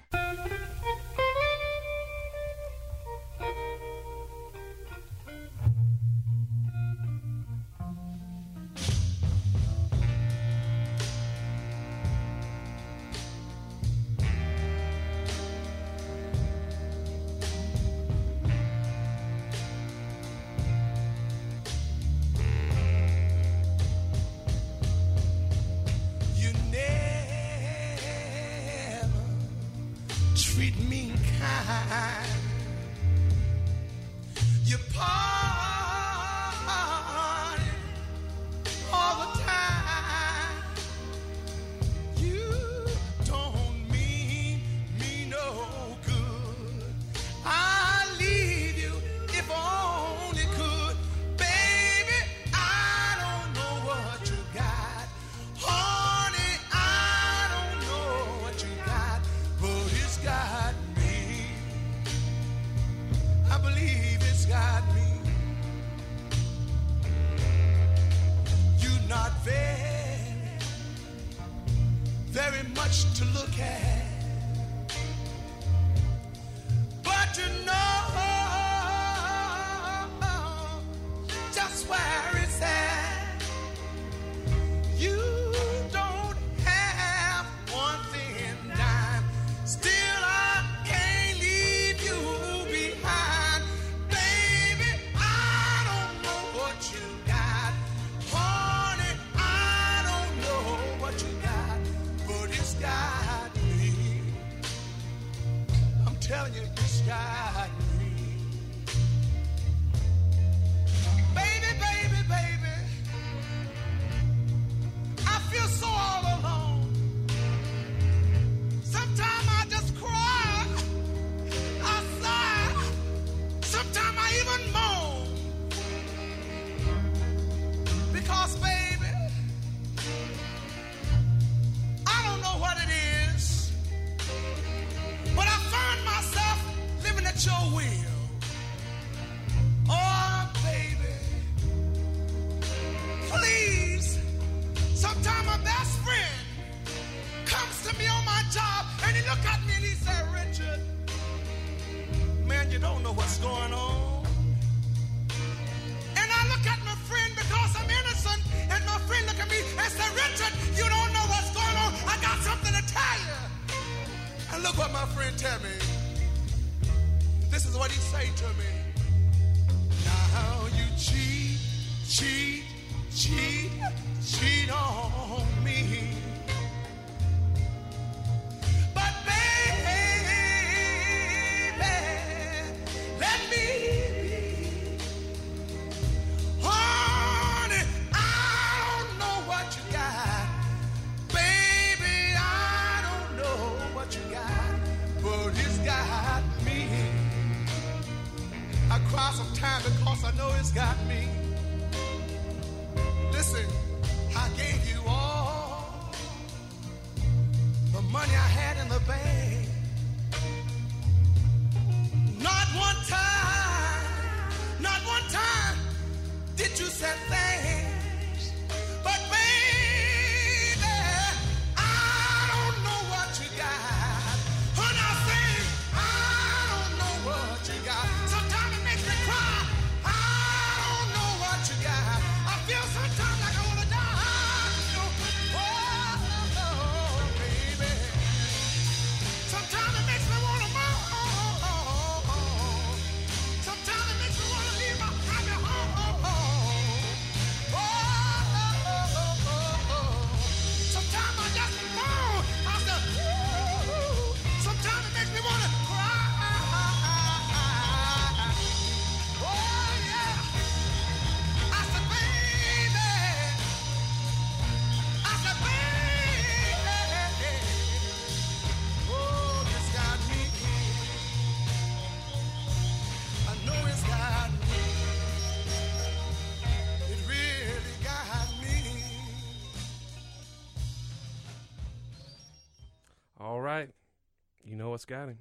What's 284.95 285.03
got 285.03 285.27
him. 285.27 285.39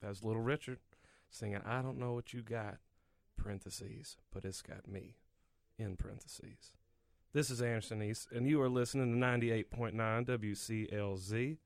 That's 0.00 0.24
Little 0.24 0.40
Richard 0.40 0.78
singing 1.28 1.60
"I 1.62 1.82
Don't 1.82 1.98
Know 1.98 2.14
What 2.14 2.32
You 2.32 2.40
Got." 2.40 2.78
Parentheses, 3.36 4.16
but 4.32 4.46
it's 4.46 4.62
got 4.62 4.88
me 4.88 5.16
in 5.78 5.96
parentheses. 5.96 6.72
This 7.34 7.50
is 7.50 7.60
Anderson 7.60 8.02
East, 8.02 8.28
and 8.32 8.48
you 8.48 8.62
are 8.62 8.68
listening 8.70 9.12
to 9.12 9.18
98.9 9.18 10.24
WCLZ. 10.24 11.58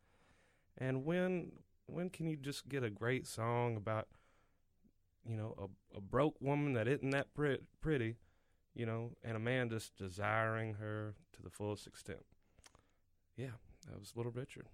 And 0.78 1.04
when 1.04 1.52
when 1.86 2.10
can 2.10 2.26
you 2.26 2.36
just 2.36 2.68
get 2.68 2.82
a 2.82 2.90
great 2.90 3.24
song 3.24 3.76
about 3.76 4.08
you 5.24 5.36
know 5.36 5.54
a, 5.56 5.98
a 5.98 6.00
broke 6.00 6.40
woman 6.40 6.72
that 6.72 6.88
isn't 6.88 7.10
that 7.10 7.32
pret- 7.34 7.62
pretty, 7.80 8.16
you 8.74 8.84
know, 8.84 9.12
and 9.22 9.36
a 9.36 9.40
man 9.40 9.70
just 9.70 9.94
desiring 9.94 10.74
her 10.74 11.14
to 11.34 11.42
the 11.42 11.50
fullest 11.50 11.86
extent? 11.86 12.26
Yeah, 13.36 13.58
that 13.88 14.00
was 14.00 14.16
Little 14.16 14.32
Richard. 14.32 14.66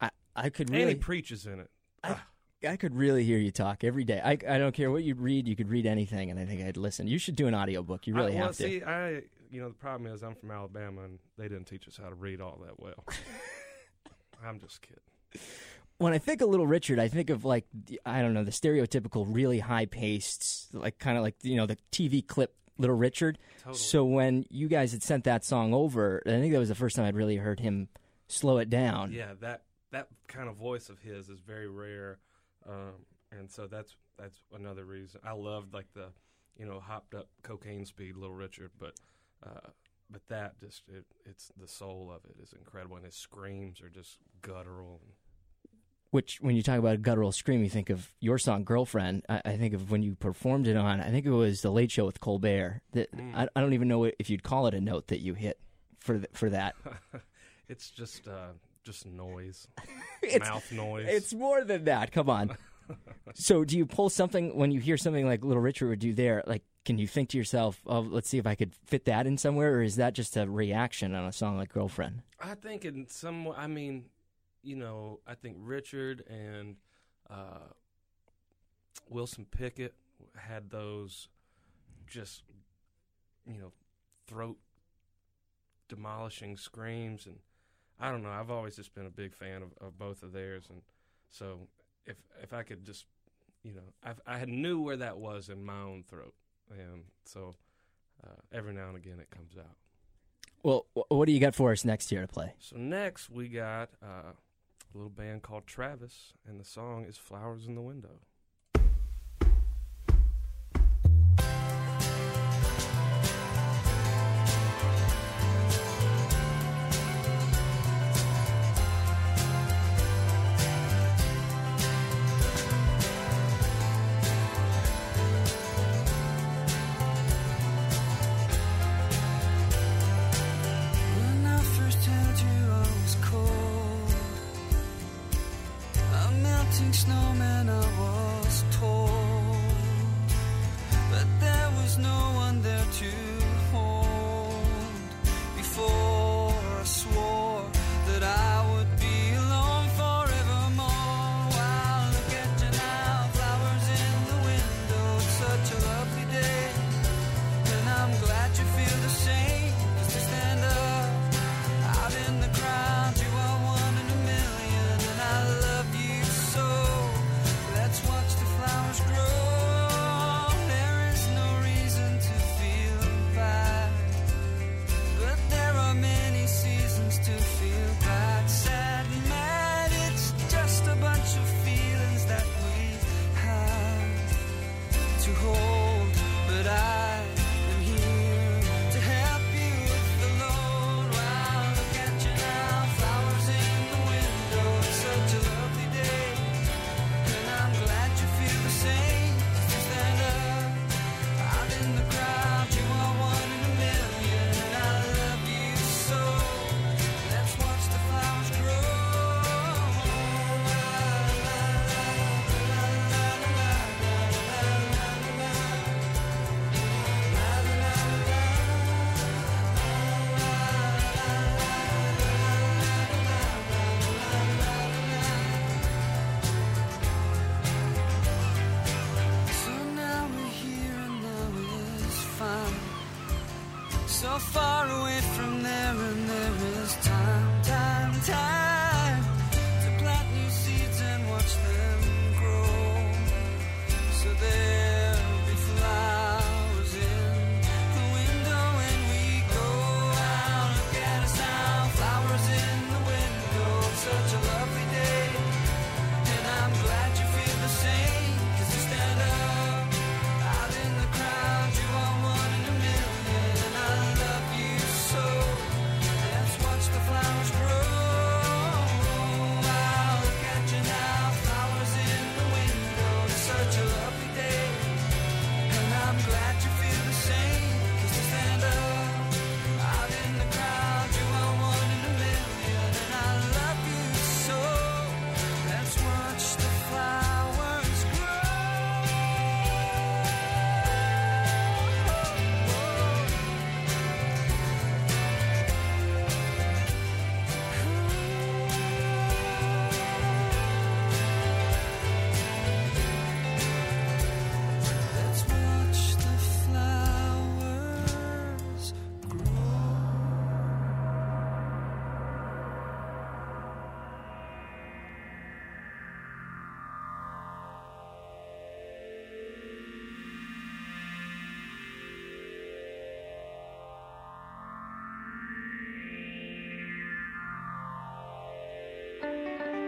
I 0.00 0.10
I 0.36 0.50
could 0.50 0.68
And 0.68 0.76
really 0.76 0.92
he 0.92 1.00
preaches 1.00 1.46
in 1.46 1.58
it. 1.58 1.70
I, 2.06 2.12
ah. 2.12 2.70
I 2.70 2.76
could 2.76 2.94
really 2.94 3.22
hear 3.24 3.38
you 3.38 3.50
talk 3.50 3.84
every 3.84 4.04
day. 4.04 4.20
I, 4.24 4.32
I 4.32 4.58
don't 4.58 4.74
care 4.74 4.90
what 4.90 5.04
you 5.04 5.14
read. 5.14 5.46
You 5.46 5.54
could 5.54 5.68
read 5.68 5.86
anything, 5.86 6.30
and 6.30 6.40
I 6.40 6.46
think 6.46 6.62
I'd 6.62 6.76
listen. 6.76 7.06
You 7.06 7.18
should 7.18 7.36
do 7.36 7.46
an 7.46 7.54
audiobook. 7.54 8.06
You 8.06 8.14
really 8.14 8.32
I, 8.32 8.36
well, 8.36 8.46
have 8.46 8.56
to. 8.56 8.62
see, 8.62 8.82
I 8.82 9.22
you 9.50 9.60
know 9.60 9.68
the 9.68 9.74
problem 9.74 10.12
is 10.12 10.22
I'm 10.22 10.34
from 10.34 10.50
Alabama 10.50 11.02
and 11.02 11.18
they 11.38 11.48
didn't 11.48 11.64
teach 11.64 11.86
us 11.88 11.96
how 11.96 12.08
to 12.08 12.14
read 12.14 12.40
all 12.40 12.60
that 12.64 12.80
well. 12.80 13.04
I'm 14.44 14.60
just 14.60 14.82
kidding. 14.82 15.46
when 15.98 16.12
I 16.12 16.18
think 16.18 16.42
of 16.42 16.48
Little 16.48 16.66
Richard, 16.66 16.98
I 16.98 17.08
think 17.08 17.30
of 17.30 17.44
like 17.44 17.66
I 18.04 18.22
don't 18.22 18.34
know 18.34 18.44
the 18.44 18.50
stereotypical, 18.50 19.26
really 19.28 19.58
high 19.58 19.86
paced, 19.86 20.74
like 20.74 20.98
kind 20.98 21.16
of 21.16 21.22
like 21.22 21.36
you 21.42 21.56
know 21.56 21.66
the 21.66 21.78
TV 21.92 22.26
clip 22.26 22.54
Little 22.78 22.96
Richard. 22.96 23.38
Totally. 23.58 23.78
So 23.78 24.04
when 24.04 24.44
you 24.50 24.68
guys 24.68 24.92
had 24.92 25.02
sent 25.02 25.24
that 25.24 25.44
song 25.44 25.72
over, 25.72 26.22
I 26.26 26.30
think 26.30 26.52
that 26.52 26.58
was 26.58 26.68
the 26.68 26.74
first 26.74 26.96
time 26.96 27.06
I'd 27.06 27.16
really 27.16 27.36
heard 27.36 27.60
him 27.60 27.88
slow 28.28 28.58
it 28.58 28.68
down. 28.68 29.12
Yeah, 29.12 29.32
that 29.40 29.62
that 29.96 30.08
kind 30.28 30.48
of 30.48 30.56
voice 30.56 30.88
of 30.90 30.98
his 31.00 31.28
is 31.30 31.40
very 31.40 31.68
rare, 31.68 32.18
um, 32.68 32.92
and 33.32 33.50
so 33.50 33.66
that's 33.66 33.96
that's 34.18 34.42
another 34.54 34.84
reason 34.84 35.20
I 35.24 35.32
loved 35.32 35.72
like 35.72 35.86
the 35.94 36.08
you 36.58 36.66
know 36.66 36.80
hopped 36.80 37.14
up 37.14 37.28
cocaine 37.42 37.86
speed 37.86 38.16
Little 38.16 38.34
Richard, 38.34 38.70
but 38.78 38.92
uh, 39.44 39.70
but 40.10 40.20
that 40.28 40.60
just 40.60 40.82
it, 40.88 41.04
it's 41.24 41.50
the 41.58 41.66
soul 41.66 42.12
of 42.14 42.28
it 42.28 42.42
is 42.42 42.52
incredible, 42.52 42.96
and 42.96 43.06
his 43.06 43.14
screams 43.14 43.80
are 43.80 43.88
just 43.88 44.18
guttural. 44.42 45.00
And, 45.02 45.12
Which, 46.10 46.38
when 46.42 46.56
you 46.56 46.62
talk 46.62 46.78
about 46.78 46.94
a 46.94 46.98
guttural 46.98 47.32
scream, 47.32 47.62
you 47.62 47.70
think 47.70 47.88
of 47.88 48.12
your 48.20 48.36
song 48.38 48.64
"Girlfriend." 48.64 49.24
I, 49.30 49.40
I 49.46 49.56
think 49.56 49.72
of 49.72 49.90
when 49.90 50.02
you 50.02 50.14
performed 50.14 50.66
it 50.66 50.76
on. 50.76 51.00
I 51.00 51.10
think 51.10 51.24
it 51.24 51.30
was 51.30 51.62
the 51.62 51.70
Late 51.70 51.90
Show 51.90 52.04
with 52.04 52.20
Colbert. 52.20 52.82
That 52.92 53.10
Mm. 53.16 53.34
I, 53.34 53.48
I 53.56 53.60
don't 53.62 53.72
even 53.72 53.88
know 53.88 54.04
if 54.04 54.28
you'd 54.28 54.42
call 54.42 54.66
it 54.66 54.74
a 54.74 54.80
note 54.80 55.06
that 55.08 55.20
you 55.20 55.32
hit 55.32 55.58
for 56.00 56.18
th- 56.18 56.30
for 56.34 56.50
that. 56.50 56.74
it's 57.68 57.90
just 57.90 58.28
uh, 58.28 58.52
just 58.86 59.04
noise, 59.04 59.66
It's- 60.22 60.40
mouth 60.48 60.72
noise. 60.72 61.06
It's 61.08 61.34
more 61.34 61.64
than 61.64 61.84
that. 61.84 62.12
Come 62.12 62.30
on. 62.30 62.56
so, 63.34 63.64
do 63.64 63.76
you 63.76 63.84
pull 63.84 64.08
something 64.08 64.56
when 64.56 64.70
you 64.70 64.78
hear 64.80 64.96
something 64.96 65.26
like 65.26 65.44
Little 65.44 65.60
Richard 65.62 65.88
would 65.88 65.98
do 65.98 66.14
there? 66.14 66.44
Like, 66.46 66.62
can 66.84 66.98
you 66.98 67.08
think 67.08 67.30
to 67.30 67.36
yourself, 67.38 67.80
"Oh, 67.84 67.98
let's 68.00 68.28
see 68.28 68.38
if 68.38 68.46
I 68.46 68.54
could 68.54 68.72
fit 68.86 69.06
that 69.06 69.26
in 69.26 69.38
somewhere," 69.38 69.74
or 69.74 69.82
is 69.82 69.96
that 69.96 70.14
just 70.14 70.36
a 70.36 70.48
reaction 70.48 71.12
on 71.16 71.24
a 71.26 71.32
song 71.32 71.58
like 71.58 71.72
"Girlfriend"? 71.72 72.22
I 72.40 72.54
think 72.54 72.84
in 72.84 73.08
some 73.08 73.44
way, 73.44 73.56
I 73.58 73.66
mean, 73.66 74.04
you 74.62 74.76
know, 74.76 75.18
I 75.26 75.34
think 75.34 75.56
Richard 75.58 76.22
and 76.30 76.76
uh, 77.28 77.72
Wilson 79.08 79.46
Pickett 79.50 79.94
had 80.36 80.70
those 80.70 81.28
just, 82.06 82.44
you 83.46 83.58
know, 83.58 83.72
throat 84.28 84.58
demolishing 85.88 86.56
screams. 86.56 87.26
And 87.26 87.38
I 87.98 88.10
don't 88.10 88.22
know, 88.22 88.30
I've 88.30 88.50
always 88.50 88.76
just 88.76 88.94
been 88.94 89.06
a 89.06 89.10
big 89.10 89.34
fan 89.34 89.62
of, 89.62 89.70
of 89.80 89.98
both 89.98 90.22
of 90.22 90.32
theirs. 90.32 90.66
And 90.68 90.82
so 91.30 91.60
if, 92.04 92.16
if 92.42 92.52
I 92.52 92.62
could 92.62 92.84
just, 92.84 93.06
you 93.62 93.72
know, 93.72 93.82
I've, 94.02 94.20
I 94.26 94.44
knew 94.44 94.80
where 94.80 94.96
that 94.96 95.18
was 95.18 95.48
in 95.48 95.64
my 95.64 95.80
own 95.80 96.04
throat. 96.08 96.34
And 96.70 97.04
so 97.24 97.54
uh, 98.24 98.40
every 98.52 98.74
now 98.74 98.88
and 98.88 98.96
again 98.96 99.18
it 99.20 99.30
comes 99.30 99.56
out. 99.58 99.76
Well, 100.62 100.86
what 101.08 101.26
do 101.26 101.32
you 101.32 101.38
got 101.38 101.54
for 101.54 101.70
us 101.70 101.84
next 101.84 102.10
year 102.10 102.22
to 102.22 102.26
play? 102.26 102.54
So 102.58 102.76
next 102.76 103.30
we 103.30 103.48
got 103.48 103.90
uh, 104.02 104.32
a 104.32 104.94
little 104.94 105.10
band 105.10 105.42
called 105.42 105.66
Travis, 105.66 106.32
and 106.48 106.58
the 106.58 106.64
song 106.64 107.04
is 107.04 107.16
"Flowers 107.16 107.66
in 107.66 107.76
the 107.76 107.82
Window." 107.82 108.20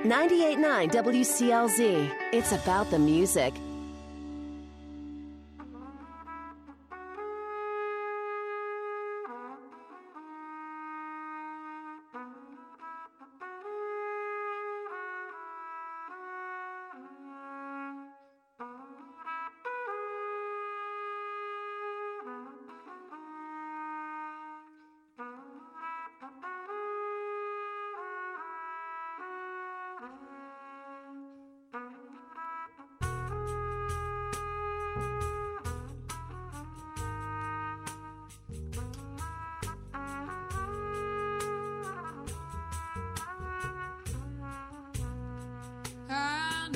98.9 0.08 0.90
WCLZ. 0.90 2.10
It's 2.32 2.52
about 2.52 2.90
the 2.90 2.98
music. 2.98 3.52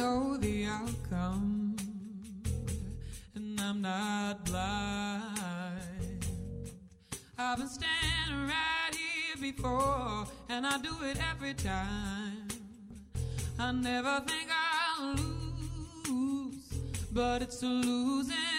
Know 0.02 0.36
the 0.36 0.64
outcome, 0.64 1.76
and 3.36 3.60
I'm 3.60 3.80
not 3.80 4.44
blind. 4.44 6.26
I've 7.38 7.58
been 7.58 7.68
standing 7.68 8.48
right 8.48 8.94
here 9.02 9.52
before, 9.52 10.26
and 10.48 10.66
I 10.66 10.78
do 10.78 10.94
it 11.04 11.18
every 11.30 11.54
time. 11.54 12.48
I 13.60 13.70
never 13.70 14.24
think 14.26 14.48
I'll 14.50 15.14
lose, 16.08 16.64
but 17.12 17.42
it's 17.42 17.62
a 17.62 17.66
losing 17.66 18.51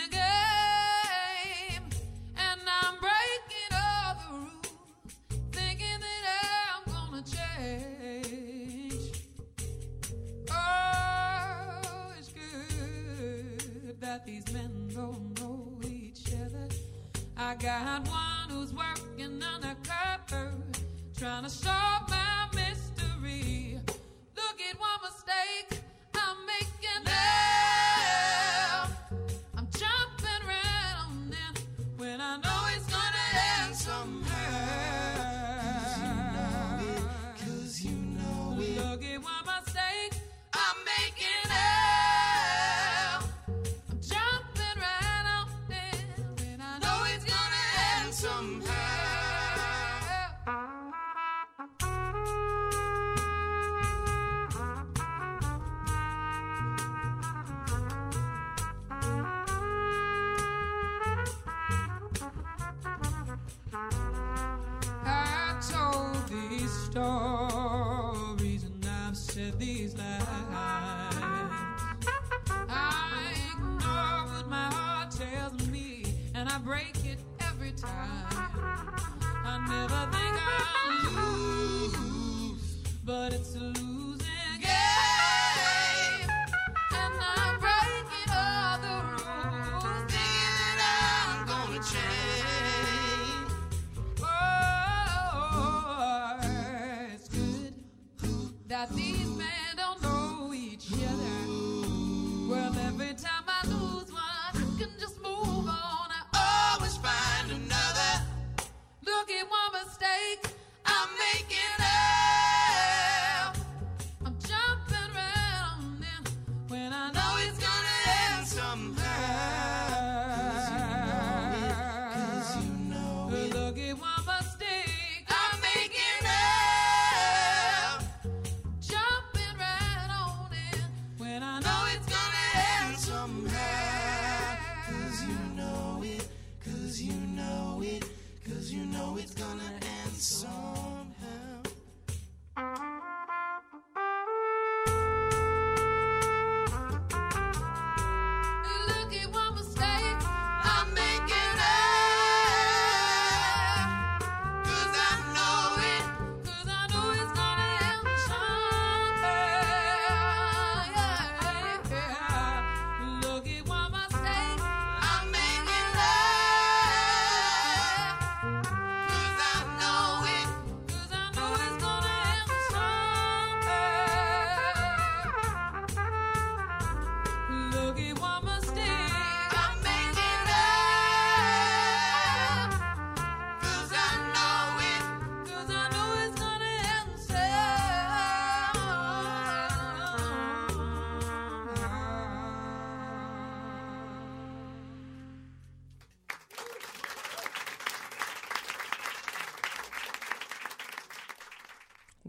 these 98.96 99.30
men 99.38 99.76
don't 99.78 100.02
know 100.02 100.54
each 100.54 100.92
other. 100.94 101.33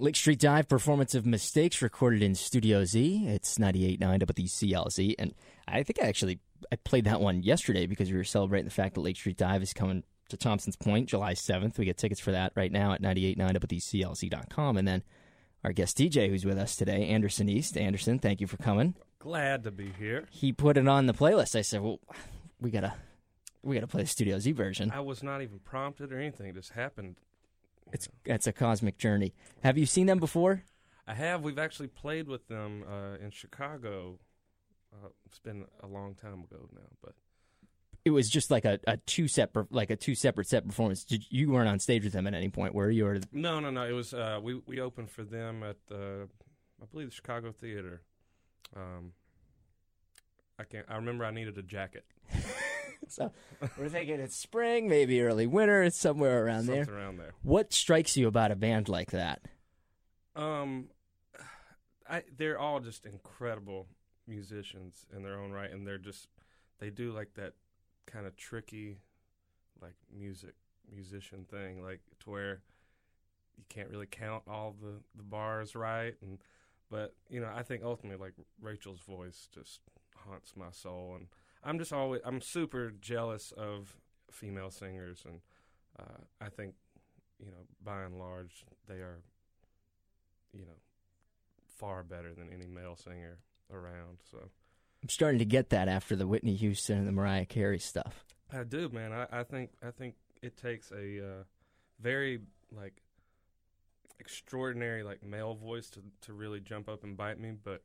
Lake 0.04 0.16
Street 0.16 0.38
Dive 0.38 0.68
performance 0.68 1.14
of 1.14 1.24
Mistakes 1.24 1.80
recorded 1.80 2.22
in 2.22 2.34
Studio 2.34 2.84
Z. 2.84 3.24
It's 3.26 3.56
98.9 3.56 4.22
WCLZ. 4.22 5.14
And 5.18 5.34
I 5.66 5.82
think 5.82 5.98
I 5.98 6.06
actually 6.06 6.40
I 6.70 6.76
played 6.76 7.06
that 7.06 7.22
one 7.22 7.42
yesterday 7.42 7.86
because 7.86 8.10
we 8.10 8.18
were 8.18 8.22
celebrating 8.22 8.66
the 8.66 8.70
fact 8.70 8.96
that 8.96 9.00
Lake 9.00 9.16
Street 9.16 9.38
Dive 9.38 9.62
is 9.62 9.72
coming 9.72 10.02
to 10.28 10.36
Thompson's 10.36 10.76
Point 10.76 11.08
July 11.08 11.32
7th. 11.32 11.78
We 11.78 11.86
get 11.86 11.96
tickets 11.96 12.20
for 12.20 12.32
that 12.32 12.52
right 12.54 12.70
now 12.70 12.92
at 12.92 13.00
98.9 13.00 13.56
WCLZ.com. 13.56 14.76
And 14.76 14.86
then 14.86 15.02
our 15.64 15.72
guest 15.72 15.96
DJ 15.96 16.28
who's 16.28 16.44
with 16.44 16.58
us 16.58 16.76
today, 16.76 17.08
Anderson 17.08 17.48
East. 17.48 17.78
Anderson, 17.78 18.18
thank 18.18 18.42
you 18.42 18.46
for 18.46 18.58
coming. 18.58 18.96
Glad 19.20 19.64
to 19.64 19.70
be 19.70 19.90
here. 19.98 20.28
He 20.30 20.52
put 20.52 20.76
it 20.76 20.86
on 20.86 21.06
the 21.06 21.14
playlist. 21.14 21.56
I 21.56 21.62
said, 21.62 21.80
well, 21.80 22.00
we 22.60 22.70
got 22.70 22.80
to 22.80 22.92
we 23.62 23.74
got 23.74 23.80
to 23.80 23.86
play 23.86 24.02
the 24.02 24.08
Studio 24.08 24.38
Z 24.38 24.52
version. 24.52 24.90
I 24.90 25.00
was 25.00 25.22
not 25.22 25.40
even 25.40 25.60
prompted 25.60 26.12
or 26.12 26.18
anything. 26.18 26.48
It 26.48 26.56
just 26.56 26.72
happened. 26.72 27.16
It's 27.94 28.09
it's 28.24 28.48
a 28.48 28.52
cosmic 28.52 28.98
journey. 28.98 29.35
Have 29.62 29.78
you 29.78 29.87
seen 29.87 30.07
them 30.07 30.18
before? 30.18 30.64
I 31.07 31.14
have. 31.14 31.42
We've 31.42 31.61
actually 31.61 31.87
played 31.87 32.26
with 32.26 32.48
them 32.48 32.83
uh, 32.90 33.24
in 33.24 33.30
Chicago. 33.30 34.18
Uh, 34.92 35.09
it's 35.26 35.38
been 35.38 35.64
a 35.80 35.87
long 35.87 36.16
time 36.16 36.42
ago 36.42 36.68
now, 36.74 36.88
but 37.00 37.14
It 38.04 38.11
was 38.11 38.28
just 38.28 38.50
like 38.50 38.64
a, 38.64 38.80
a 38.88 38.96
two 38.96 39.28
separate 39.28 39.70
like 39.72 39.90
a 39.90 39.96
two 39.96 40.16
separate 40.16 40.48
set 40.48 40.66
performance. 40.66 41.04
Did, 41.04 41.24
you 41.30 41.52
weren't 41.52 41.68
on 41.68 41.78
stage 41.78 42.02
with 42.02 42.12
them 42.12 42.26
at 42.26 42.35
any 42.35 42.48
point, 42.48 42.74
were 42.74 42.90
you? 42.90 43.07
Or 43.07 43.20
no, 43.30 43.61
no, 43.61 43.70
no. 43.70 43.87
It 43.87 43.92
was 43.92 44.12
uh, 44.12 44.40
we 44.42 44.61
we 44.66 44.80
opened 44.80 45.11
for 45.11 45.22
them 45.22 45.62
at 45.62 45.76
the, 45.87 46.28
I 46.83 46.87
believe 46.90 47.11
the 47.11 47.14
Chicago 47.14 47.52
Theater. 47.52 48.02
Um, 48.74 49.12
I 50.59 50.64
can't. 50.64 50.87
I 50.88 50.96
remember 50.96 51.24
I 51.24 51.30
needed 51.30 51.57
a 51.59 51.62
jacket. 51.62 52.04
so 53.09 53.33
we're 53.78 53.88
thinking 53.88 54.20
it's 54.20 54.37
spring, 54.37 54.88
maybe 54.88 55.20
early 55.20 55.46
winter. 55.46 55.83
It's 55.83 55.98
somewhere 55.98 56.44
around 56.44 56.66
there. 56.66 56.87
Around 56.88 57.18
there. 57.18 57.35
What 57.42 57.72
strikes 57.72 58.16
you 58.16 58.28
about 58.28 58.50
a 58.50 58.57
band 58.57 58.88
like 58.88 59.10
that? 59.10 59.42
Um, 60.37 60.87
I 62.08 62.23
they're 62.37 62.58
all 62.58 62.81
just 62.81 63.06
incredible 63.06 63.87
musicians 64.27 65.06
in 65.14 65.23
their 65.23 65.38
own 65.38 65.52
right, 65.52 65.71
and 65.71 65.87
they're 65.87 65.98
just 65.98 66.29
they 66.79 66.90
do 66.90 67.12
like 67.12 67.35
that 67.35 67.54
kind 68.06 68.27
of 68.27 68.37
tricky, 68.37 68.98
like 69.81 69.94
music 70.14 70.54
musician 70.92 71.44
thing, 71.50 71.83
like 71.83 72.00
to 72.21 72.31
where 72.31 72.60
you 73.56 73.64
can't 73.68 73.88
really 73.90 74.06
count 74.06 74.42
all 74.48 74.75
the 74.81 75.00
the 75.16 75.23
bars 75.23 75.75
right, 75.75 76.14
and 76.23 76.38
but 76.90 77.14
you 77.29 77.40
know 77.40 77.50
I 77.54 77.62
think 77.62 77.83
ultimately 77.85 78.23
like 78.25 78.35
Rachel's 78.60 79.00
voice 79.00 79.48
just 79.52 79.81
haunts 80.16 80.54
my 80.56 80.71
soul, 80.71 81.14
and 81.16 81.29
I'm 81.65 81.79
just 81.79 81.92
always 81.92 82.21
I'm 82.25 82.40
super 82.40 82.92
jealous 83.00 83.52
of 83.56 83.96
female 84.31 84.71
singers, 84.71 85.25
and 85.27 85.40
uh, 85.98 86.23
I 86.40 86.48
think 86.48 86.75
you 87.38 87.46
know 87.46 87.67
by 87.83 88.02
and 88.02 88.19
large 88.19 88.65
they 88.88 88.96
are 88.96 89.23
you 90.52 90.65
know 90.65 90.79
far 91.79 92.02
better 92.02 92.35
than 92.35 92.50
any 92.52 92.67
male 92.67 92.96
singer 92.96 93.38
around. 93.73 94.19
So 94.31 94.38
I'm 95.02 95.08
starting 95.08 95.38
to 95.38 95.44
get 95.44 95.71
that 95.71 95.88
after 95.88 96.17
the 96.17 96.27
Whitney 96.27 96.54
Houston 96.54 96.98
and 96.98 97.08
the 97.08 97.12
Mariah 97.12 97.46
Carey 97.46 97.79
stuff. 97.79 98.25
I 98.52 98.62
do, 98.65 98.88
man. 98.90 99.12
I, 99.12 99.27
I 99.33 99.42
think 99.42 99.71
I 99.87 99.90
think 99.90 100.15
it 100.42 100.56
takes 100.56 100.90
a 100.92 101.25
uh, 101.25 101.42
very 102.00 102.40
like 102.71 103.00
extraordinary 104.21 105.02
like 105.02 105.23
male 105.23 105.54
voice 105.54 105.90
to 105.90 106.00
to 106.23 106.33
really 106.33 106.60
jump 106.60 106.88
up 106.88 107.04
and 107.04 107.17
bite 107.17 107.40
me. 107.40 107.52
But 107.62 107.83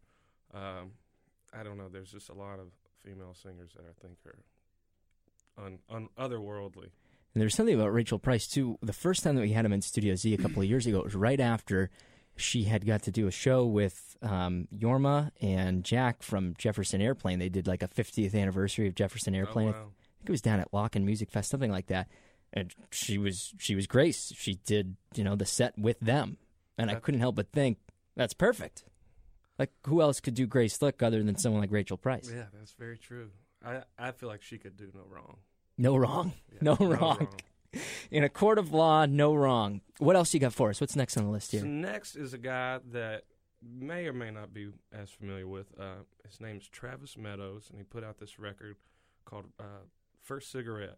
um, 0.53 0.91
I 1.53 1.63
don't 1.63 1.77
know. 1.77 1.89
There's 1.89 2.11
just 2.11 2.29
a 2.29 2.33
lot 2.33 2.59
of 2.59 2.67
female 3.03 3.33
singers 3.33 3.71
that 3.75 3.83
I 3.83 3.93
think 4.01 4.17
are 4.25 5.65
un, 5.65 5.79
un 5.89 6.09
otherworldly. 6.17 6.89
And 7.33 7.41
there's 7.41 7.55
something 7.55 7.75
about 7.75 7.93
Rachel 7.93 8.19
Price 8.19 8.47
too. 8.47 8.77
The 8.81 8.93
first 8.93 9.23
time 9.23 9.35
that 9.35 9.41
we 9.41 9.51
had 9.51 9.65
him 9.65 9.73
in 9.73 9.81
Studio 9.81 10.15
Z 10.15 10.33
a 10.33 10.37
couple 10.37 10.61
of 10.61 10.67
years 10.67 10.85
ago, 10.87 10.99
it 10.99 11.05
was 11.05 11.15
right 11.15 11.39
after 11.39 11.89
she 12.35 12.63
had 12.63 12.85
got 12.85 13.03
to 13.03 13.11
do 13.11 13.27
a 13.27 13.31
show 13.31 13.65
with 13.65 14.17
um, 14.21 14.67
Jorma 14.75 15.31
and 15.41 15.83
Jack 15.83 16.23
from 16.23 16.55
Jefferson 16.57 17.01
Airplane. 17.01 17.39
They 17.39 17.49
did 17.49 17.67
like 17.67 17.83
a 17.83 17.87
50th 17.87 18.33
anniversary 18.33 18.87
of 18.87 18.95
Jefferson 18.95 19.35
Airplane. 19.35 19.67
wow. 19.67 19.73
I 19.73 20.17
think 20.19 20.29
it 20.29 20.31
was 20.31 20.41
down 20.41 20.59
at 20.59 20.71
Lockn' 20.71 21.03
Music 21.03 21.29
Fest, 21.29 21.49
something 21.49 21.71
like 21.71 21.87
that. 21.87 22.07
And 22.51 22.73
she 22.91 23.17
was 23.17 23.53
she 23.59 23.75
was 23.75 23.85
Grace. 23.85 24.33
She 24.35 24.55
did 24.65 24.95
you 25.13 25.23
know 25.23 25.35
the 25.35 25.45
set 25.45 25.77
with 25.77 25.99
them, 25.99 26.37
and 26.79 26.89
I 26.89 26.95
couldn't 26.95 27.19
help 27.19 27.35
but 27.35 27.51
think 27.51 27.77
that's 28.15 28.33
perfect. 28.33 28.85
Like 29.59 29.71
who 29.85 30.01
else 30.01 30.21
could 30.21 30.33
do 30.33 30.47
Grace 30.47 30.75
Slick 30.75 31.03
other 31.03 31.21
than 31.21 31.35
someone 31.35 31.61
like 31.61 31.71
Rachel 31.71 31.97
Price? 31.97 32.31
Yeah, 32.33 32.45
that's 32.57 32.71
very 32.71 32.97
true. 32.97 33.29
I 33.63 33.83
I 33.97 34.11
feel 34.11 34.29
like 34.29 34.41
she 34.41 34.57
could 34.57 34.77
do 34.77 34.89
no 34.95 35.01
wrong. 35.07 35.37
No 35.77 35.95
wrong, 35.97 36.33
no, 36.61 36.77
no 36.79 36.87
wrong. 36.87 37.17
wrong. 37.19 37.27
In 38.11 38.23
a 38.23 38.29
court 38.29 38.57
of 38.57 38.73
law, 38.73 39.05
no 39.05 39.35
wrong. 39.35 39.81
What 39.99 40.15
else 40.15 40.33
you 40.33 40.39
got 40.39 40.53
for 40.53 40.69
us? 40.71 40.81
What's 40.81 40.95
next 40.95 41.17
on 41.17 41.25
the 41.25 41.29
list 41.29 41.51
here? 41.51 41.61
So 41.61 41.67
next 41.67 42.15
is 42.15 42.33
a 42.33 42.37
guy 42.39 42.79
that 42.93 43.25
may 43.61 44.07
or 44.07 44.13
may 44.13 44.31
not 44.31 44.53
be 44.53 44.69
as 44.91 45.11
familiar 45.11 45.47
with. 45.47 45.67
Uh, 45.79 46.03
his 46.27 46.41
name's 46.41 46.67
Travis 46.67 47.17
Meadows, 47.17 47.67
and 47.69 47.77
he 47.77 47.83
put 47.83 48.03
out 48.03 48.17
this 48.17 48.39
record 48.39 48.77
called 49.25 49.45
uh, 49.59 49.85
First 50.23 50.51
Cigarette 50.51 50.97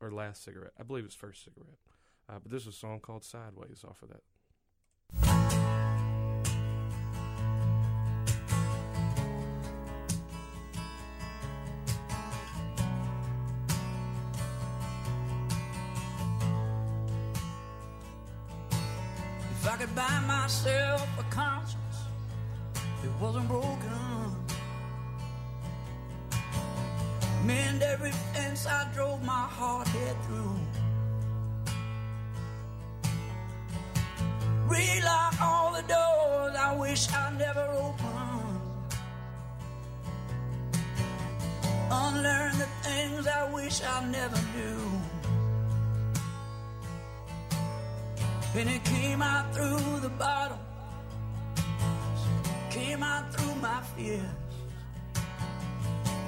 or 0.00 0.10
Last 0.10 0.44
Cigarette. 0.44 0.72
I 0.78 0.82
believe 0.82 1.04
it's 1.04 1.14
First 1.14 1.44
Cigarette. 1.44 1.78
Uh, 2.28 2.38
but 2.42 2.50
this 2.52 2.62
is 2.62 2.68
a 2.68 2.72
song 2.72 3.00
called 3.00 3.24
Sideways 3.24 3.84
off 3.88 4.02
of 4.02 4.08
that. 4.10 4.22
Conscience, 21.40 21.98
it 23.02 23.12
wasn't 23.20 23.48
broken. 23.48 24.36
Mend 27.46 27.82
every 27.82 28.12
fence 28.32 28.66
I 28.66 28.86
drove 28.94 29.22
my 29.24 29.44
hard 29.58 29.88
head 29.88 30.16
through. 30.26 30.58
Relock 34.74 35.34
all 35.40 35.72
the 35.78 35.84
doors 35.96 36.54
I 36.68 36.76
wish 36.78 37.02
I 37.10 37.26
never 37.44 37.66
opened. 37.86 38.60
Unlearn 42.02 42.52
the 42.64 42.70
things 42.86 43.26
I 43.26 43.42
wish 43.54 43.76
I 43.82 43.98
never 44.18 44.40
knew. 44.54 44.82
And 48.58 48.68
it 48.68 48.84
came 48.84 49.22
out 49.22 49.54
through 49.54 50.00
the 50.00 50.10
bottom, 50.10 50.58
came 52.70 53.02
out 53.02 53.34
through 53.34 53.54
my 53.56 53.82
fears. 53.96 54.20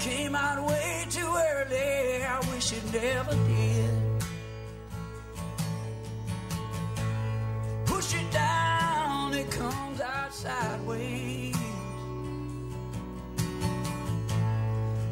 Came 0.00 0.34
out 0.34 0.66
way 0.66 1.06
too 1.08 1.20
early, 1.20 2.24
I 2.24 2.40
wish 2.50 2.72
it 2.72 2.84
never 2.92 3.34
did. 3.46 3.90
Push 7.86 8.14
it 8.14 8.30
down, 8.32 9.34
it 9.34 9.50
comes 9.52 10.00
out 10.00 10.34
sideways. 10.34 11.56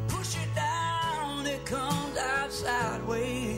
Push 0.08 0.36
it 0.36 0.54
down, 0.56 1.46
it 1.46 1.64
comes 1.64 2.16
out 2.18 2.52
sideways. 2.52 3.49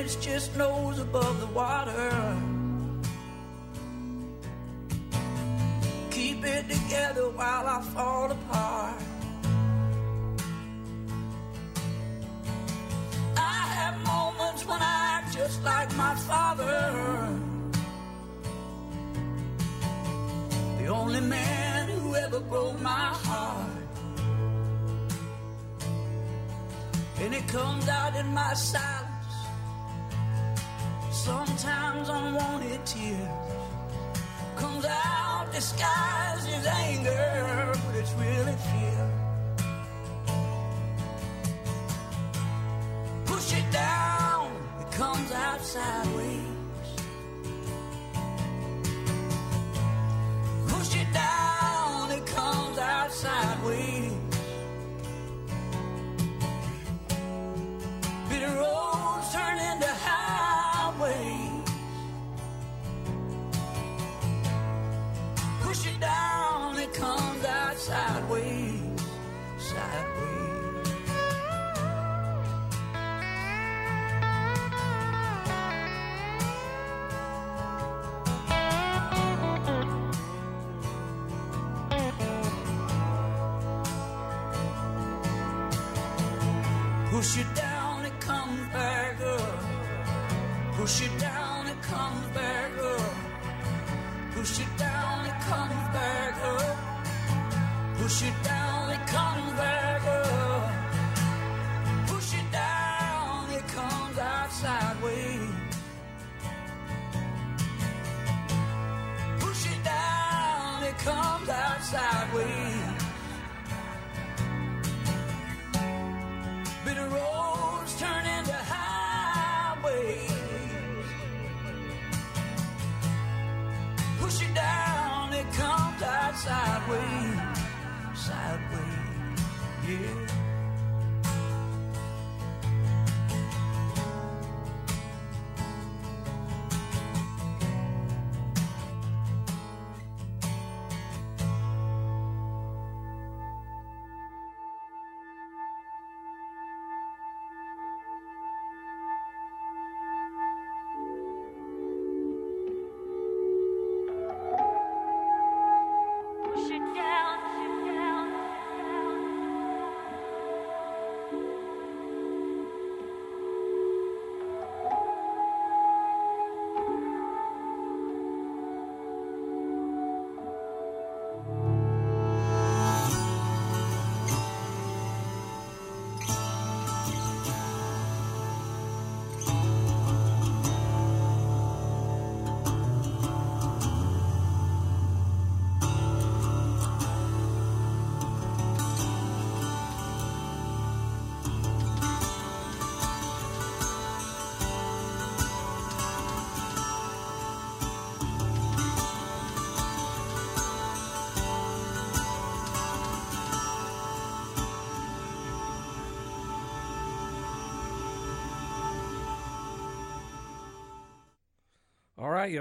It's 0.00 0.16
just 0.16 0.56
nose 0.56 0.98
above 0.98 1.40
the 1.40 1.46
water. 1.48 2.10
Keep 6.10 6.42
it 6.44 6.64
together 6.70 7.28
while 7.28 7.66
I 7.66 7.82
fall 7.94 8.30
apart. 8.30 9.02
I 13.36 13.58
have 13.76 13.96
moments 14.06 14.66
when 14.66 14.80
I 14.80 14.96
act 15.16 15.36
just 15.36 15.62
like 15.64 15.94
my 15.96 16.14
father. 16.14 17.38
The 20.78 20.86
only 20.86 21.20
man 21.20 21.88
who 21.90 22.14
ever 22.14 22.40
broke 22.40 22.80
my 22.80 23.08
heart. 23.26 23.70
And 27.20 27.34
it 27.34 27.46
comes 27.48 27.86
out 27.86 28.16
in 28.16 28.28
my 28.28 28.54
silence. 28.54 28.99
Sometimes 31.24 32.08
unwanted 32.08 32.86
tears. 32.86 33.28
Comes 34.56 34.86
out 34.86 35.48
disguised 35.52 36.48
as 36.48 36.66
anger, 36.66 37.72
but 37.84 37.94
it's 37.94 38.12
really 38.14 38.56
fear. 38.70 39.10
Push 43.26 43.52
it 43.52 43.70
down, 43.70 44.50
it 44.80 44.90
comes 44.92 45.30
out 45.32 45.60
sideways. 45.60 46.49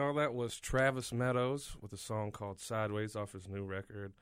All. 0.09 0.15
That 0.15 0.33
was 0.33 0.59
Travis 0.59 1.13
Meadows 1.13 1.75
with 1.81 1.93
a 1.93 1.97
song 1.97 2.31
called 2.31 2.59
"Sideways" 2.59 3.15
off 3.15 3.33
his 3.33 3.47
new 3.47 3.63
record, 3.63 4.13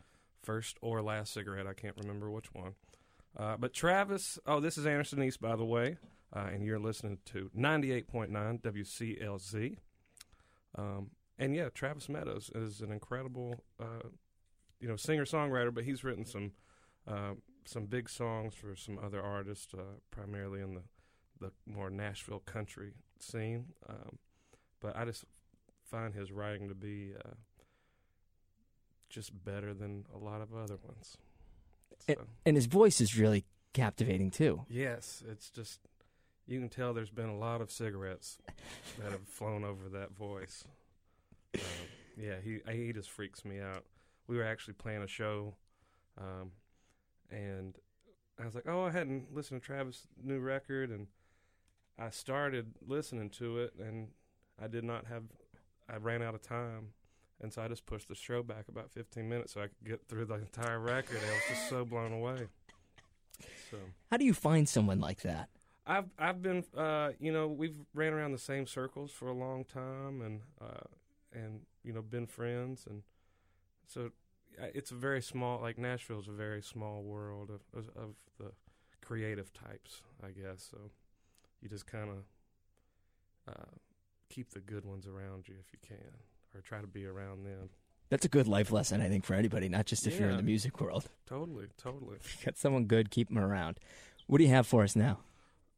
first 0.44 0.78
or 0.82 1.02
last 1.02 1.34
cigarette. 1.34 1.66
I 1.66 1.74
can't 1.74 1.96
remember 1.98 2.30
which 2.30 2.54
one. 2.54 2.74
Uh, 3.38 3.56
but 3.58 3.72
Travis, 3.74 4.38
oh, 4.46 4.60
this 4.60 4.78
is 4.78 4.86
Anderson 4.86 5.24
East, 5.24 5.40
by 5.40 5.56
the 5.56 5.64
way, 5.64 5.96
uh, 6.36 6.50
and 6.52 6.66
you're 6.66 6.78
listening 6.78 7.20
to 7.28 7.50
98.9 7.58 8.62
WCLZ. 8.62 9.78
Um, 10.76 11.12
and 11.40 11.56
yeah, 11.56 11.70
Travis 11.70 12.10
Meadows 12.10 12.52
is 12.54 12.82
an 12.82 12.92
incredible, 12.92 13.64
uh, 13.80 14.10
you 14.82 14.90
know, 14.90 14.98
singer 14.98 15.24
songwriter, 15.24 15.74
but 15.74 15.86
he's 15.86 16.04
written 16.04 16.26
some 16.26 16.52
uh, 17.08 17.36
some 17.64 17.86
big 17.86 18.10
songs 18.10 18.54
for 18.56 18.76
some 18.76 19.00
other 19.02 19.22
artists, 19.22 19.74
uh, 19.74 20.00
primarily 20.12 20.60
in 20.60 20.74
the 20.74 20.84
the 21.40 21.52
more 21.66 21.90
Nashville 21.90 22.40
country 22.40 22.92
scene. 23.20 23.68
Um, 23.88 24.18
but 24.82 24.98
I 24.98 25.06
just 25.06 25.24
find 25.90 26.14
his 26.14 26.32
writing 26.32 26.70
to 26.70 26.76
be 26.76 27.14
uh, 27.18 27.32
just 29.10 29.32
better 29.44 29.74
than 29.74 30.06
a 30.14 30.18
lot 30.18 30.42
of 30.42 30.54
other 30.54 30.78
ones. 30.84 31.18
And, 32.08 32.18
and 32.46 32.56
his 32.56 32.66
voice 32.66 33.02
is 33.02 33.18
really 33.18 33.46
captivating 33.74 34.32
too. 34.32 34.66
Yes, 34.70 35.24
it's 35.30 35.50
just 35.50 35.80
you 36.48 36.60
can 36.60 36.70
tell 36.70 36.94
there's 36.94 37.10
been 37.10 37.30
a 37.30 37.38
lot 37.38 37.62
of 37.62 37.72
cigarettes 37.72 38.38
that 39.00 39.12
have 39.12 39.28
flown 39.28 39.64
over 39.64 39.90
that 39.90 40.16
voice. 40.16 40.64
Um, 41.56 41.62
yeah, 42.18 42.36
he 42.44 42.60
he 42.72 42.94
just 42.94 43.12
freaks 43.12 43.46
me 43.46 43.60
out. 43.60 43.84
We 44.28 44.38
were 44.38 44.44
actually 44.44 44.74
playing 44.74 45.04
a 45.04 45.08
show, 45.08 45.56
um, 46.18 46.52
and 47.30 47.76
I 48.42 48.46
was 48.46 48.56
like, 48.56 48.68
"Oh, 48.68 48.84
I 48.84 48.92
hadn't 48.92 49.34
listened 49.34 49.62
to 49.62 49.66
Travis' 49.66 50.08
new 50.22 50.40
record," 50.40 50.90
and 50.90 51.08
I 52.00 52.10
started 52.10 52.74
listening 52.86 53.30
to 53.32 53.60
it, 53.60 53.74
and 53.80 54.10
I 54.62 54.68
did 54.68 54.84
not 54.84 55.06
have. 55.08 55.24
I 55.90 55.98
ran 55.98 56.22
out 56.22 56.36
of 56.36 56.42
time, 56.42 56.90
and 57.42 57.52
so 57.52 57.62
I 57.62 57.68
just 57.68 57.86
pushed 57.86 58.08
the 58.08 58.16
show 58.16 58.44
back 58.44 58.66
about 58.68 58.92
15 58.92 59.28
minutes 59.28 59.54
so 59.54 59.62
I 59.62 59.68
could 59.68 59.88
get 59.88 60.08
through 60.08 60.26
the 60.26 60.36
entire 60.36 60.80
record. 60.80 61.20
I 61.26 61.32
was 61.32 61.44
just 61.50 61.70
so 61.70 61.86
blown 61.86 62.12
away. 62.12 62.48
So. 63.72 63.78
How 64.12 64.18
do 64.18 64.26
you 64.26 64.34
find 64.34 64.68
someone 64.68 65.00
like 65.00 65.22
that? 65.22 65.50
I've 65.88 66.10
I've 66.20 66.42
been 66.42 66.66
uh, 66.76 67.12
you 67.20 67.32
know 67.32 67.48
we've 67.48 67.78
ran 67.94 68.14
around 68.14 68.34
the 68.34 68.38
same 68.38 68.68
circles 68.68 69.12
for 69.12 69.30
a 69.30 69.34
long 69.34 69.64
time 69.64 70.22
and 70.22 70.42
uh, 70.62 70.88
and 71.34 71.62
you 71.84 71.94
know 71.94 72.02
been 72.02 72.28
friends 72.28 72.86
and 72.90 73.04
so 73.88 74.12
uh, 74.62 74.68
it's 74.74 74.92
a 74.92 74.96
very 74.96 75.22
small 75.22 75.62
like 75.62 75.78
Nashville's 75.78 76.28
a 76.28 76.34
very 76.34 76.62
small 76.62 77.04
world 77.04 77.50
of 77.50 77.62
of, 77.78 77.90
of 77.96 78.16
the 78.38 78.52
creative 79.02 79.54
types 79.54 80.02
I 80.22 80.32
guess 80.32 80.68
so 80.70 80.78
you 81.62 81.70
just 81.70 81.88
kind 81.88 82.10
of 82.10 83.54
uh, 83.54 83.76
keep 84.30 84.52
the 84.52 84.60
good 84.60 84.86
ones 84.86 85.08
around 85.08 85.48
you 85.48 85.56
if 85.60 85.72
you 85.72 85.80
can 85.86 86.14
or 86.54 86.62
try 86.62 86.82
to 86.82 86.88
be 86.88 87.06
around 87.06 87.46
them. 87.46 87.70
That's 88.10 88.26
a 88.26 88.30
good 88.30 88.48
life 88.48 88.72
lesson, 88.72 89.02
I 89.02 89.10
think, 89.10 89.26
for 89.26 89.34
anybody, 89.34 89.68
not 89.68 89.86
just 89.86 90.08
if 90.08 90.20
you're 90.20 90.30
in 90.30 90.38
the 90.38 90.44
music 90.44 90.80
world. 90.80 91.10
Totally, 91.28 91.66
totally. 91.78 92.16
If 92.24 92.40
you 92.40 92.46
got 92.46 92.58
someone 92.58 92.86
good, 92.86 93.12
keep 93.12 93.28
them 93.28 93.38
around. 93.38 93.80
What 94.28 94.38
do 94.38 94.46
you 94.46 94.50
have 94.50 94.66
for 94.66 94.84
us 94.84 94.96
now? 94.96 95.20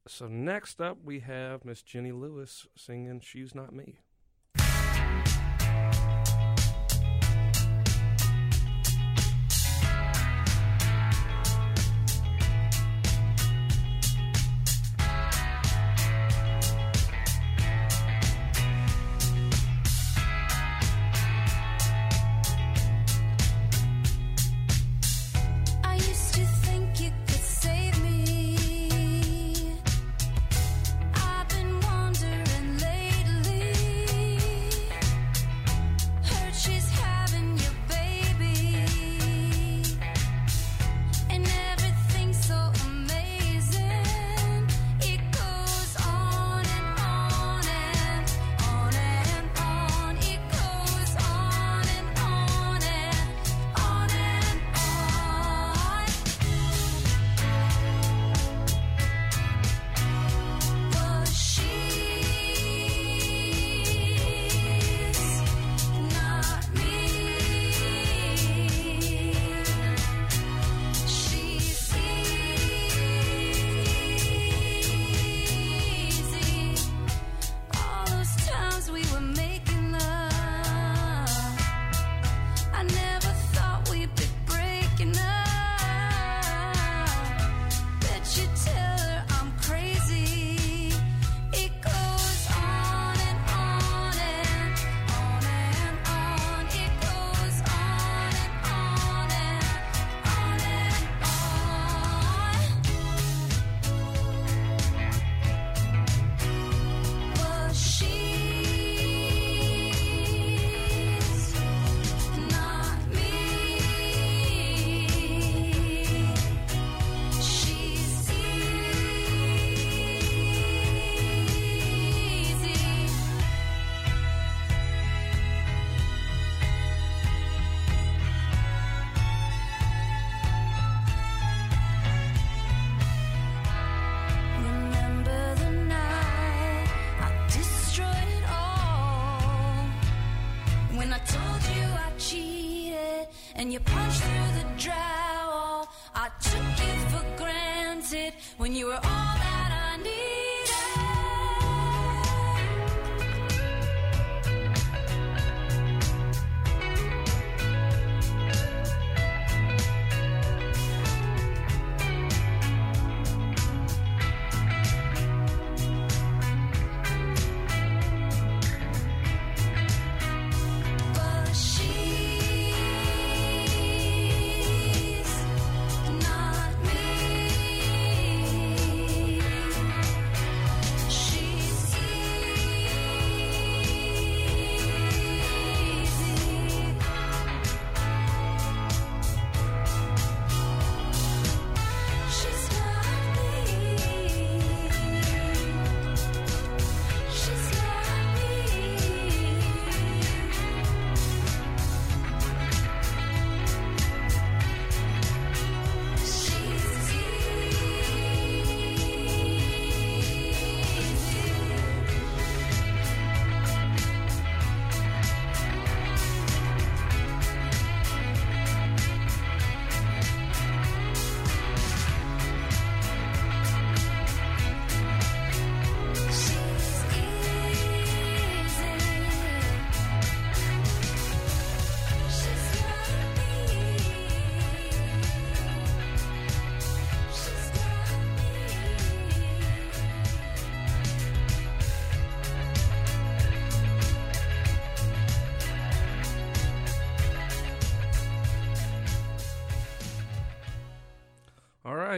So 0.08 0.28
next 0.28 0.80
up 0.80 1.00
we 1.04 1.22
have 1.22 1.66
Miss 1.66 1.82
Jenny 1.82 2.12
Lewis 2.12 2.68
singing 2.76 3.20
"She's 3.20 3.56
Not 3.56 3.74
Me." 3.74 3.98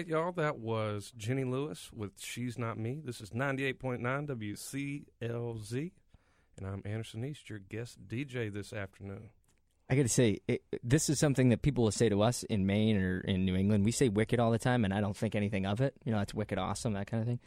Right, 0.02 0.08
y'all. 0.08 0.32
That 0.32 0.58
was 0.58 1.12
Jenny 1.16 1.44
Lewis 1.44 1.92
with 1.94 2.12
"She's 2.20 2.58
Not 2.58 2.78
Me." 2.78 3.02
This 3.04 3.22
is 3.22 3.34
ninety-eight 3.34 3.80
point 3.80 4.02
nine 4.02 4.26
WCLZ, 4.28 5.92
and 6.58 6.68
I'm 6.68 6.82
Anderson 6.86 7.24
East, 7.24 7.50
your 7.50 7.60
guest 7.60 8.08
DJ 8.08 8.52
this 8.52 8.74
afternoon. 8.74 9.30
I 9.90 9.96
got 9.96 10.04
to 10.04 10.10
say, 10.10 10.40
it, 10.48 10.64
this 10.84 11.10
is 11.10 11.20
something 11.20 11.50
that 11.50 11.62
people 11.62 11.84
will 11.84 11.92
say 11.92 12.08
to 12.10 12.22
us 12.22 12.44
in 12.44 12.66
Maine 12.66 12.96
or 12.98 13.20
in 13.20 13.44
New 13.46 13.56
England. 13.58 13.84
We 13.84 13.92
say 13.92 14.08
wicked 14.08 14.40
all 14.40 14.50
the 14.50 14.58
time, 14.60 14.86
and 14.86 14.94
I 14.94 15.02
don't 15.02 15.16
think 15.18 15.36
anything 15.36 15.66
of 15.66 15.82
it. 15.82 15.94
You 16.06 16.14
know, 16.14 16.20
it's 16.22 16.34
wicked 16.34 16.58
awesome, 16.58 16.94
that 16.94 17.08
kind 17.08 17.22
of 17.22 17.28
thing. 17.28 17.40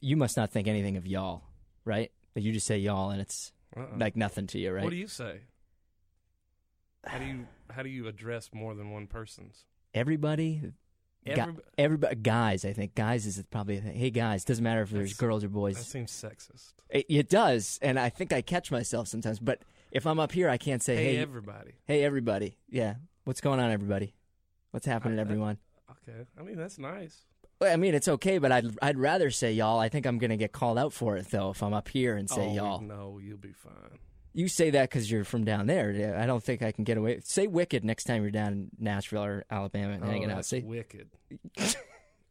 You 0.00 0.16
must 0.16 0.36
not 0.36 0.50
think 0.52 0.68
anything 0.68 0.96
of 0.96 1.06
y'all, 1.06 1.42
right? 1.84 2.12
You 2.34 2.52
just 2.52 2.66
say 2.66 2.78
y'all, 2.78 3.10
and 3.10 3.20
it's 3.20 3.52
Uh-uh. 3.76 3.86
like 3.96 4.16
nothing 4.16 4.46
to 4.48 4.58
you, 4.58 4.70
right? 4.72 4.84
What 4.84 4.90
do 4.90 4.96
you 4.96 5.08
say? 5.08 5.40
How 7.04 7.18
do 7.18 7.24
you 7.24 7.46
how 7.70 7.82
do 7.82 7.88
you 7.88 8.06
address 8.06 8.50
more 8.52 8.74
than 8.74 8.90
one 8.92 9.06
person's? 9.08 9.64
Everybody, 9.94 10.72
Gu- 11.24 11.30
Everyb- 11.32 11.60
everybody, 11.78 12.14
guys. 12.16 12.64
I 12.64 12.72
think 12.72 12.94
guys 12.94 13.26
is 13.26 13.42
probably. 13.50 13.78
Hey, 13.78 14.10
guys. 14.10 14.44
Doesn't 14.44 14.62
matter 14.64 14.82
if 14.82 14.90
there's 14.90 15.14
girls 15.14 15.44
or 15.44 15.48
boys. 15.48 15.76
That 15.76 15.84
seems 15.84 16.10
sexist. 16.10 16.72
It, 16.90 17.06
it 17.08 17.28
does, 17.28 17.78
and 17.80 17.98
I 17.98 18.08
think 18.08 18.32
I 18.32 18.42
catch 18.42 18.70
myself 18.70 19.08
sometimes. 19.08 19.38
But 19.38 19.62
if 19.92 20.06
I'm 20.06 20.18
up 20.20 20.32
here, 20.32 20.48
I 20.48 20.58
can't 20.58 20.82
say, 20.82 20.96
Hey, 20.96 21.14
"Hey, 21.14 21.18
everybody." 21.18 21.72
Hey, 21.84 22.04
everybody. 22.04 22.58
Yeah, 22.68 22.94
what's 23.24 23.40
going 23.40 23.60
on, 23.60 23.70
everybody? 23.70 24.14
What's 24.72 24.86
happening, 24.86 25.18
I- 25.18 25.22
I- 25.22 25.24
everyone? 25.24 25.58
Okay, 26.08 26.26
I 26.38 26.42
mean 26.42 26.56
that's 26.56 26.78
nice. 26.78 27.22
Well, 27.60 27.72
I 27.72 27.76
mean, 27.76 27.94
it's 27.94 28.08
okay, 28.08 28.38
but 28.38 28.50
I'd 28.50 28.76
I'd 28.82 28.98
rather 28.98 29.30
say 29.30 29.52
y'all. 29.52 29.78
I 29.78 29.88
think 29.88 30.04
I'm 30.06 30.18
gonna 30.18 30.36
get 30.36 30.50
called 30.52 30.76
out 30.78 30.92
for 30.92 31.16
it 31.16 31.30
though 31.30 31.50
if 31.50 31.62
I'm 31.62 31.72
up 31.74 31.88
here 31.88 32.16
and 32.16 32.28
say 32.28 32.48
oh, 32.50 32.54
y'all. 32.54 32.80
No, 32.80 33.20
you'll 33.22 33.36
be 33.38 33.52
fine. 33.52 33.98
You 34.34 34.48
say 34.48 34.70
that 34.70 34.88
because 34.88 35.10
you're 35.10 35.24
from 35.24 35.44
down 35.44 35.66
there. 35.66 36.16
I 36.18 36.26
don't 36.26 36.42
think 36.42 36.62
I 36.62 36.72
can 36.72 36.84
get 36.84 36.96
away. 36.96 37.20
Say 37.22 37.46
wicked 37.46 37.84
next 37.84 38.04
time 38.04 38.22
you're 38.22 38.30
down 38.30 38.52
in 38.52 38.70
Nashville 38.78 39.24
or 39.24 39.44
Alabama 39.50 39.92
and 39.92 40.04
oh, 40.04 40.06
hanging 40.06 40.30
out. 40.30 40.44
Say 40.46 40.60
wicked. 40.60 41.08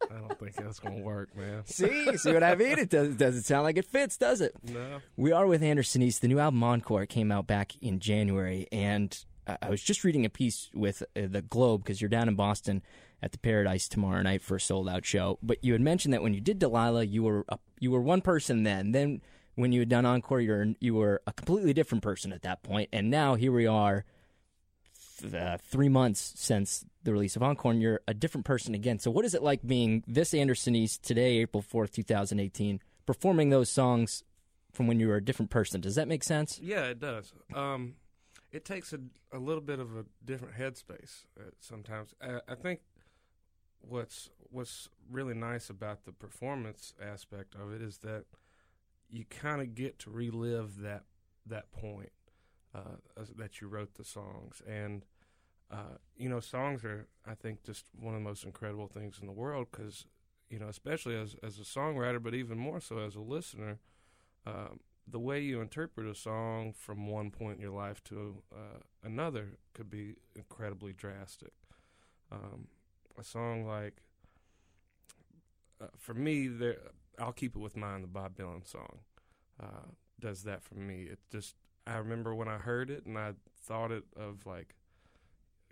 I 0.09 0.15
don't 0.15 0.39
think 0.39 0.55
that's 0.55 0.79
gonna 0.79 1.01
work, 1.01 1.35
man. 1.35 1.63
See, 1.65 2.17
see 2.17 2.33
what 2.33 2.43
I 2.43 2.55
mean? 2.55 2.79
It 2.79 2.89
does, 2.89 3.15
doesn't 3.15 3.43
sound 3.43 3.63
like 3.63 3.77
it 3.77 3.85
fits, 3.85 4.17
does 4.17 4.41
it? 4.41 4.55
No. 4.63 4.99
We 5.15 5.31
are 5.31 5.45
with 5.45 5.61
Anderson 5.61 6.01
East. 6.01 6.21
The 6.21 6.27
new 6.27 6.39
album 6.39 6.63
Encore 6.63 7.05
came 7.05 7.31
out 7.31 7.45
back 7.45 7.73
in 7.81 7.99
January, 7.99 8.67
and 8.71 9.15
I 9.45 9.57
I 9.61 9.69
was 9.69 9.81
just 9.81 10.03
reading 10.03 10.25
a 10.25 10.29
piece 10.29 10.69
with 10.73 11.03
uh, 11.15 11.27
the 11.29 11.41
Globe 11.41 11.83
because 11.83 12.01
you're 12.01 12.09
down 12.09 12.27
in 12.27 12.35
Boston 12.35 12.81
at 13.21 13.31
the 13.31 13.37
Paradise 13.37 13.87
tomorrow 13.87 14.21
night 14.21 14.41
for 14.41 14.55
a 14.55 14.59
sold 14.59 14.89
out 14.89 15.05
show. 15.05 15.37
But 15.43 15.63
you 15.63 15.73
had 15.73 15.81
mentioned 15.81 16.13
that 16.13 16.23
when 16.23 16.33
you 16.33 16.41
did 16.41 16.59
Delilah, 16.59 17.03
you 17.05 17.23
were 17.23 17.45
a, 17.49 17.59
you 17.79 17.91
were 17.91 18.01
one 18.01 18.21
person 18.21 18.63
then. 18.63 18.91
Then 18.91 19.21
when 19.55 19.71
you 19.71 19.79
had 19.81 19.89
done 19.89 20.05
Encore, 20.05 20.39
you 20.41 20.51
were 20.51 20.67
you 20.79 20.93
were 20.95 21.21
a 21.27 21.33
completely 21.33 21.73
different 21.73 22.03
person 22.03 22.31
at 22.33 22.41
that 22.43 22.63
point, 22.63 22.89
and 22.93 23.09
now 23.09 23.35
here 23.35 23.51
we 23.51 23.67
are. 23.67 24.05
th- 25.19 25.33
Uh, 25.33 25.57
three 25.61 25.89
months 25.89 26.33
since 26.35 26.83
the 27.03 27.11
release 27.13 27.35
of 27.35 27.43
Encore, 27.43 27.71
and 27.71 27.81
you're 27.81 28.01
a 28.07 28.13
different 28.13 28.43
person 28.45 28.73
again. 28.73 28.97
So, 28.97 29.11
what 29.11 29.23
is 29.25 29.33
it 29.35 29.43
like 29.43 29.61
being 29.65 30.03
this 30.07 30.33
Anderson 30.33 30.75
East 30.75 31.03
today, 31.03 31.37
April 31.37 31.61
4th, 31.61 31.91
2018, 31.91 32.79
performing 33.05 33.49
those 33.51 33.69
songs 33.69 34.23
from 34.71 34.87
when 34.87 34.99
you 34.99 35.07
were 35.07 35.17
a 35.17 35.23
different 35.23 35.51
person? 35.51 35.79
Does 35.81 35.93
that 35.95 36.07
make 36.07 36.23
sense? 36.23 36.59
Yeah, 36.59 36.85
it 36.85 36.99
does. 36.99 37.33
Um, 37.53 37.95
it 38.51 38.65
takes 38.65 38.93
a, 38.93 38.99
a 39.31 39.37
little 39.37 39.61
bit 39.61 39.79
of 39.79 39.95
a 39.95 40.05
different 40.25 40.55
headspace 40.55 41.25
uh, 41.39 41.51
sometimes. 41.59 42.15
I, 42.21 42.39
I 42.47 42.55
think 42.55 42.79
what's 43.81 44.29
what's 44.49 44.89
really 45.09 45.33
nice 45.35 45.69
about 45.69 46.05
the 46.05 46.11
performance 46.11 46.93
aspect 47.01 47.53
of 47.55 47.71
it 47.73 47.81
is 47.81 47.99
that 47.99 48.25
you 49.11 49.25
kind 49.25 49.61
of 49.61 49.75
get 49.75 49.99
to 49.99 50.09
relive 50.09 50.79
that 50.81 51.03
that 51.45 51.71
point 51.71 52.11
uh, 52.73 52.97
that 53.35 53.61
you 53.61 53.67
wrote 53.67 53.95
the 53.95 54.03
songs, 54.03 54.61
and 54.67 55.05
uh, 55.69 55.97
you 56.17 56.29
know, 56.29 56.39
songs 56.39 56.83
are 56.83 57.07
I 57.25 57.35
think 57.35 57.63
just 57.63 57.85
one 57.99 58.13
of 58.13 58.21
the 58.21 58.27
most 58.27 58.43
incredible 58.43 58.87
things 58.87 59.19
in 59.19 59.27
the 59.27 59.33
world 59.33 59.67
because 59.71 60.05
you 60.49 60.59
know, 60.59 60.67
especially 60.67 61.15
as 61.15 61.35
as 61.43 61.59
a 61.59 61.63
songwriter, 61.63 62.21
but 62.21 62.33
even 62.33 62.57
more 62.57 62.79
so 62.79 62.99
as 62.99 63.15
a 63.15 63.21
listener. 63.21 63.79
Um, 64.45 64.79
the 65.07 65.19
way 65.19 65.41
you 65.41 65.61
interpret 65.61 66.07
a 66.07 66.15
song 66.15 66.73
from 66.73 67.07
one 67.07 67.31
point 67.31 67.55
in 67.57 67.61
your 67.61 67.71
life 67.73 68.03
to 68.05 68.43
uh, 68.53 68.79
another 69.03 69.57
could 69.73 69.89
be 69.89 70.15
incredibly 70.35 70.93
drastic. 70.93 71.51
Um, 72.31 72.67
a 73.19 73.23
song 73.23 73.65
like, 73.65 73.97
uh, 75.81 75.87
for 75.97 76.13
me, 76.13 76.47
there, 76.47 76.77
I'll 77.19 77.33
keep 77.33 77.55
it 77.55 77.59
with 77.59 77.75
mine. 77.75 78.01
The 78.01 78.07
Bob 78.07 78.35
Dylan 78.35 78.67
song 78.67 78.99
uh, 79.61 79.91
does 80.19 80.43
that 80.43 80.63
for 80.63 80.75
me. 80.75 81.03
It 81.03 81.19
just, 81.31 81.55
I 81.85 81.97
remember 81.97 82.33
when 82.33 82.47
I 82.47 82.57
heard 82.57 82.89
it, 82.89 83.05
and 83.05 83.17
I 83.17 83.33
thought 83.63 83.91
it 83.91 84.03
of 84.15 84.45
like 84.45 84.75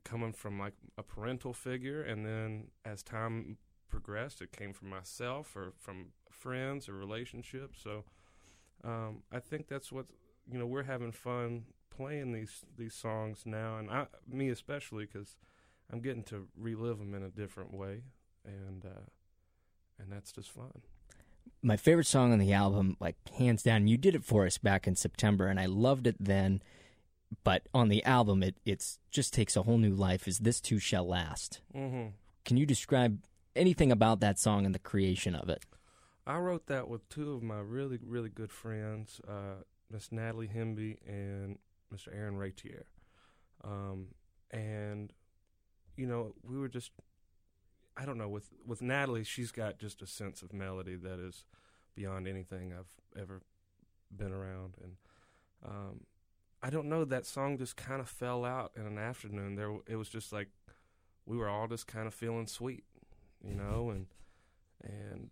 coming 0.03 0.33
from 0.33 0.59
like 0.59 0.73
a 0.97 1.03
parental 1.03 1.53
figure, 1.53 2.01
and 2.01 2.25
then 2.25 2.67
as 2.85 3.03
time 3.03 3.57
progressed, 3.89 4.41
it 4.41 4.51
came 4.51 4.73
from 4.73 4.89
myself 4.89 5.55
or 5.55 5.73
from 5.77 6.07
friends 6.29 6.87
or 6.87 6.93
relationships. 6.93 7.79
So 7.83 8.05
um, 8.83 9.23
I 9.31 9.39
think 9.39 9.67
that's 9.67 9.91
what 9.91 10.05
you 10.51 10.57
know. 10.57 10.65
We're 10.65 10.83
having 10.83 11.11
fun 11.11 11.65
playing 11.89 12.31
these 12.31 12.63
these 12.77 12.93
songs 12.93 13.43
now, 13.45 13.77
and 13.77 13.89
I, 13.89 14.07
me 14.27 14.49
especially, 14.49 15.05
because 15.05 15.35
I'm 15.91 15.99
getting 15.99 16.23
to 16.25 16.47
relive 16.57 16.99
them 16.99 17.13
in 17.13 17.23
a 17.23 17.29
different 17.29 17.73
way, 17.73 18.03
and 18.45 18.85
uh, 18.85 19.09
and 19.99 20.11
that's 20.11 20.31
just 20.31 20.49
fun. 20.49 20.81
My 21.61 21.77
favorite 21.77 22.07
song 22.07 22.31
on 22.31 22.39
the 22.39 22.53
album, 22.53 22.97
like 22.99 23.15
hands 23.37 23.63
down. 23.63 23.87
You 23.87 23.97
did 23.97 24.15
it 24.15 24.23
for 24.23 24.45
us 24.45 24.57
back 24.57 24.87
in 24.87 24.95
September, 24.95 25.47
and 25.47 25.59
I 25.59 25.65
loved 25.65 26.07
it 26.07 26.15
then. 26.19 26.61
But 27.43 27.67
on 27.73 27.89
the 27.89 28.03
album, 28.05 28.41
it 28.43 28.55
it's 28.65 28.99
just 29.11 29.33
takes 29.33 29.55
a 29.55 29.63
whole 29.63 29.77
new 29.77 29.93
life. 29.93 30.27
Is 30.27 30.39
this 30.39 30.59
too 30.59 30.79
shall 30.79 31.07
last? 31.07 31.61
Mm-hmm. 31.75 32.09
Can 32.45 32.57
you 32.57 32.65
describe 32.65 33.19
anything 33.55 33.91
about 33.91 34.19
that 34.21 34.39
song 34.39 34.65
and 34.65 34.73
the 34.73 34.79
creation 34.79 35.35
of 35.35 35.49
it? 35.49 35.63
I 36.25 36.37
wrote 36.37 36.67
that 36.67 36.87
with 36.87 37.07
two 37.09 37.33
of 37.33 37.43
my 37.43 37.59
really 37.59 37.99
really 38.03 38.29
good 38.29 38.51
friends, 38.51 39.21
uh, 39.27 39.63
Miss 39.91 40.11
Natalie 40.11 40.49
Hemby 40.53 40.97
and 41.07 41.57
Mr. 41.93 42.13
Aaron 42.13 42.37
Raitiere, 42.37 42.85
um, 43.63 44.07
and 44.51 45.11
you 45.95 46.07
know 46.07 46.33
we 46.43 46.57
were 46.57 46.69
just 46.69 46.91
I 47.97 48.05
don't 48.05 48.17
know 48.17 48.29
with 48.29 48.49
with 48.65 48.81
Natalie 48.81 49.23
she's 49.23 49.51
got 49.51 49.77
just 49.77 50.01
a 50.01 50.07
sense 50.07 50.41
of 50.41 50.53
melody 50.53 50.95
that 50.95 51.19
is 51.19 51.45
beyond 51.95 52.27
anything 52.27 52.73
I've 52.73 53.21
ever 53.21 53.41
been 54.15 54.31
around. 54.31 54.75
And 54.81 54.93
um, 55.65 56.01
I 56.63 56.69
don't 56.69 56.87
know 56.87 57.03
that 57.05 57.25
song 57.25 57.57
just 57.57 57.75
kind 57.75 57.99
of 57.99 58.09
fell 58.09 58.45
out 58.45 58.71
in 58.75 58.85
an 58.85 58.97
afternoon. 58.97 59.55
There 59.55 59.75
it 59.87 59.95
was 59.95 60.09
just 60.09 60.31
like 60.31 60.47
we 61.25 61.37
were 61.37 61.49
all 61.49 61.67
just 61.67 61.87
kind 61.87 62.07
of 62.07 62.13
feeling 62.13 62.47
sweet 62.47 62.83
you 63.43 63.55
know 63.55 63.89
and 63.89 64.07
and 64.83 65.29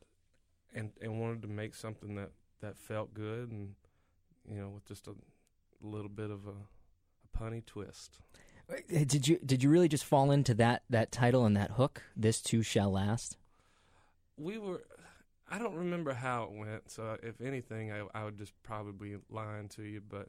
and 0.74 0.92
and 1.02 1.20
wanted 1.20 1.42
to 1.42 1.48
make 1.48 1.76
something 1.76 2.16
that 2.16 2.32
that 2.62 2.78
felt 2.78 3.14
good 3.14 3.52
and 3.52 3.76
you 4.50 4.60
know 4.60 4.70
with 4.70 4.86
just 4.86 5.08
a 5.08 5.16
little 5.82 6.10
bit 6.10 6.30
of 6.30 6.48
a, 6.48 6.52
a 6.52 7.38
punny 7.38 7.66
twist 7.66 8.20
Did 8.90 9.28
you 9.28 9.40
did 9.46 9.64
you 9.64 9.70
really 9.70 9.88
just 9.88 10.04
fall 10.04 10.32
into 10.32 10.54
that 10.56 10.84
that 10.90 11.12
title 11.12 11.46
and 11.46 11.56
that 11.56 11.72
hook? 11.72 12.04
This 12.16 12.42
too 12.42 12.64
shall 12.64 12.92
last. 12.92 13.38
we 14.38 14.58
were 14.58 14.84
I 15.50 15.60
don't 15.60 15.76
remember 15.76 16.14
how 16.14 16.44
it 16.44 16.52
went, 16.52 16.92
so 16.92 17.18
if 17.24 17.40
anything, 17.40 17.92
I, 17.92 18.04
I 18.14 18.26
would 18.26 18.38
just 18.38 18.52
probably 18.64 19.12
be 19.12 19.18
lying 19.30 19.70
to 19.70 19.84
you. 19.84 20.02
But 20.08 20.28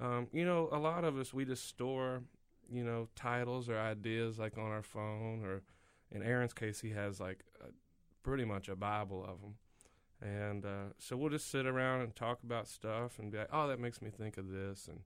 um, 0.00 0.26
you 0.32 0.44
know, 0.44 0.68
a 0.72 0.78
lot 0.78 1.04
of 1.04 1.16
us 1.18 1.32
we 1.32 1.44
just 1.44 1.68
store, 1.68 2.22
you 2.70 2.82
know, 2.82 3.08
titles 3.14 3.68
or 3.68 3.78
ideas 3.78 4.38
like 4.38 4.58
on 4.58 4.64
our 4.70 4.82
phone, 4.82 5.44
or 5.44 5.62
in 6.10 6.22
Aaron's 6.22 6.52
case, 6.52 6.80
he 6.80 6.90
has 6.90 7.20
like 7.20 7.44
a, 7.60 7.66
pretty 8.22 8.44
much 8.44 8.68
a 8.68 8.74
bible 8.74 9.24
of 9.24 9.40
them, 9.40 9.54
and 10.20 10.64
uh, 10.64 10.92
so 10.98 11.16
we'll 11.16 11.30
just 11.30 11.50
sit 11.50 11.66
around 11.66 12.00
and 12.00 12.16
talk 12.16 12.42
about 12.42 12.66
stuff 12.66 13.18
and 13.18 13.30
be 13.30 13.38
like, 13.38 13.48
oh, 13.52 13.68
that 13.68 13.78
makes 13.78 14.02
me 14.02 14.10
think 14.10 14.36
of 14.36 14.50
this, 14.50 14.88
and 14.88 15.00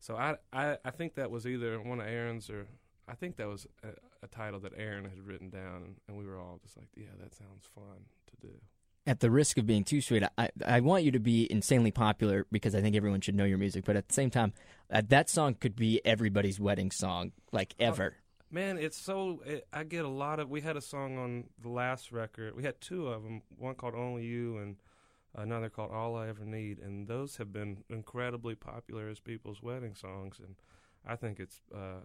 so 0.00 0.16
I 0.16 0.36
I, 0.52 0.78
I 0.84 0.90
think 0.90 1.14
that 1.14 1.30
was 1.30 1.46
either 1.46 1.80
one 1.80 2.00
of 2.00 2.06
Aaron's 2.06 2.50
or 2.50 2.66
I 3.08 3.14
think 3.14 3.36
that 3.36 3.48
was 3.48 3.66
a, 3.82 3.88
a 4.24 4.28
title 4.28 4.60
that 4.60 4.72
Aaron 4.76 5.04
had 5.04 5.20
written 5.20 5.48
down, 5.48 5.82
and, 5.84 5.96
and 6.08 6.16
we 6.16 6.26
were 6.26 6.38
all 6.38 6.58
just 6.62 6.76
like, 6.76 6.88
yeah, 6.96 7.06
that 7.20 7.34
sounds 7.34 7.68
fun 7.74 8.04
to 8.26 8.46
do. 8.46 8.54
At 9.06 9.20
the 9.20 9.30
risk 9.30 9.56
of 9.56 9.66
being 9.66 9.84
too 9.84 10.00
sweet, 10.00 10.24
I 10.36 10.50
I 10.66 10.80
want 10.80 11.04
you 11.04 11.12
to 11.12 11.20
be 11.20 11.50
insanely 11.50 11.92
popular 11.92 12.46
because 12.50 12.74
I 12.74 12.80
think 12.80 12.96
everyone 12.96 13.20
should 13.20 13.36
know 13.36 13.44
your 13.44 13.58
music. 13.58 13.84
But 13.84 13.94
at 13.96 14.08
the 14.08 14.14
same 14.14 14.30
time, 14.30 14.52
uh, 14.90 15.02
that 15.08 15.30
song 15.30 15.54
could 15.54 15.76
be 15.76 16.00
everybody's 16.04 16.58
wedding 16.58 16.90
song, 16.90 17.30
like 17.52 17.74
ever. 17.78 18.16
Man, 18.50 18.78
it's 18.78 18.98
so. 18.98 19.42
It, 19.46 19.66
I 19.72 19.84
get 19.84 20.04
a 20.04 20.08
lot 20.08 20.40
of. 20.40 20.50
We 20.50 20.60
had 20.60 20.76
a 20.76 20.80
song 20.80 21.18
on 21.18 21.44
the 21.62 21.68
last 21.68 22.10
record. 22.10 22.56
We 22.56 22.64
had 22.64 22.80
two 22.80 23.06
of 23.06 23.22
them. 23.22 23.42
One 23.56 23.76
called 23.76 23.94
"Only 23.94 24.24
You" 24.24 24.58
and 24.58 24.76
another 25.36 25.68
called 25.68 25.92
"All 25.92 26.16
I 26.16 26.28
Ever 26.28 26.44
Need," 26.44 26.78
and 26.78 27.06
those 27.06 27.36
have 27.36 27.52
been 27.52 27.84
incredibly 27.88 28.54
popular 28.54 29.08
as 29.08 29.20
people's 29.20 29.62
wedding 29.62 29.94
songs. 29.94 30.38
And 30.38 30.56
I 31.06 31.16
think 31.16 31.38
it's, 31.38 31.60
uh, 31.74 32.00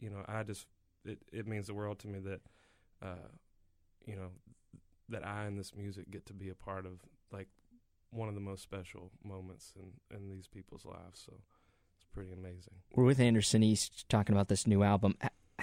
you 0.00 0.10
know, 0.10 0.24
I 0.28 0.42
just 0.42 0.66
it 1.04 1.18
it 1.32 1.46
means 1.46 1.66
the 1.66 1.74
world 1.74 1.98
to 2.00 2.08
me 2.08 2.18
that, 2.20 2.40
uh, 3.02 3.28
you 4.04 4.16
know, 4.16 4.30
that 5.08 5.26
I 5.26 5.44
and 5.44 5.58
this 5.58 5.74
music 5.74 6.10
get 6.10 6.26
to 6.26 6.34
be 6.34 6.48
a 6.48 6.54
part 6.54 6.86
of 6.86 7.00
like 7.32 7.48
one 8.10 8.28
of 8.28 8.34
the 8.34 8.40
most 8.40 8.62
special 8.62 9.10
moments 9.24 9.72
in 9.76 10.16
in 10.16 10.28
these 10.28 10.46
people's 10.46 10.84
lives. 10.84 11.22
So 11.24 11.34
it's 11.96 12.06
pretty 12.12 12.32
amazing. 12.32 12.74
We're 12.94 13.04
with 13.04 13.20
Anderson 13.20 13.62
East 13.62 14.08
talking 14.08 14.34
about 14.34 14.48
this 14.48 14.66
new 14.66 14.82
album. 14.82 15.16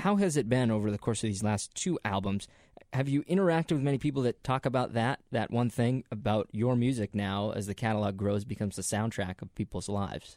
How 0.03 0.17
has 0.17 0.35
it 0.35 0.49
been 0.49 0.69
over 0.69 0.91
the 0.91 0.97
course 0.97 1.23
of 1.23 1.29
these 1.29 1.43
last 1.43 1.73
two 1.75 1.97
albums? 2.03 2.45
Have 2.91 3.07
you 3.07 3.23
interacted 3.23 3.71
with 3.71 3.83
many 3.83 3.97
people 3.97 4.21
that 4.23 4.43
talk 4.43 4.65
about 4.65 4.91
that 4.95 5.21
that 5.31 5.49
one 5.49 5.69
thing 5.69 6.03
about 6.11 6.49
your 6.51 6.75
music 6.75 7.15
now 7.15 7.51
as 7.51 7.67
the 7.67 7.73
catalog 7.73 8.17
grows 8.17 8.43
becomes 8.43 8.75
the 8.75 8.81
soundtrack 8.81 9.41
of 9.41 9.55
people's 9.55 9.87
lives? 9.87 10.35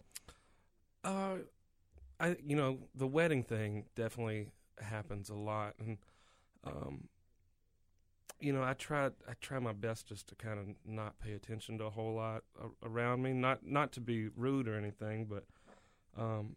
Uh, 1.03 1.39
I 2.21 2.37
you 2.47 2.55
know 2.55 2.79
the 2.95 3.09
wedding 3.09 3.43
thing 3.43 3.87
definitely 3.97 4.53
happens 4.81 5.31
a 5.31 5.35
lot, 5.35 5.75
and 5.81 5.99
um, 6.63 7.09
you 8.39 8.53
know 8.53 8.63
I 8.63 8.75
try 8.75 9.07
I 9.07 9.33
try 9.41 9.59
my 9.59 9.73
best 9.73 10.07
just 10.07 10.29
to 10.29 10.37
kind 10.37 10.61
of 10.61 10.67
not 10.87 11.19
pay 11.19 11.33
attention 11.33 11.79
to 11.79 11.87
a 11.87 11.91
whole 11.91 12.15
lot 12.15 12.45
around 12.85 13.21
me. 13.21 13.33
Not 13.33 13.67
not 13.67 13.91
to 13.95 14.01
be 14.01 14.29
rude 14.29 14.69
or 14.69 14.77
anything, 14.77 15.25
but 15.25 15.43
um, 16.17 16.55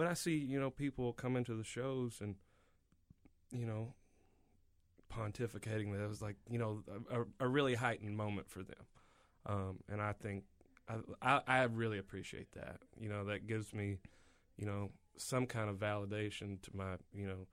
but 0.00 0.08
I 0.08 0.14
see 0.14 0.34
you 0.34 0.58
know 0.58 0.70
people 0.70 1.12
come 1.12 1.36
into 1.36 1.54
the 1.54 1.62
shows 1.62 2.20
and 2.22 2.36
you 3.52 3.66
know 3.66 3.92
pontificating 5.12 5.92
that 5.92 6.02
it 6.02 6.08
was 6.08 6.22
like 6.22 6.36
you 6.48 6.58
know 6.58 6.82
a, 7.10 7.44
a, 7.44 7.46
really 7.46 7.74
heightened 7.74 8.16
moment 8.16 8.48
for 8.48 8.62
them, 8.62 8.86
um, 9.44 9.80
and 9.90 10.00
I 10.00 10.14
think 10.14 10.44
I, 10.88 10.94
I 11.20 11.40
I 11.46 11.62
really 11.64 11.98
appreciate 11.98 12.50
that. 12.52 12.78
You 12.98 13.10
know 13.10 13.24
that 13.24 13.46
gives 13.46 13.74
me 13.74 13.98
you 14.56 14.64
know 14.64 14.90
some 15.18 15.44
kind 15.44 15.68
of 15.68 15.76
validation 15.76 16.62
to 16.62 16.70
my 16.74 16.94
you 17.12 17.26
know 17.26 17.46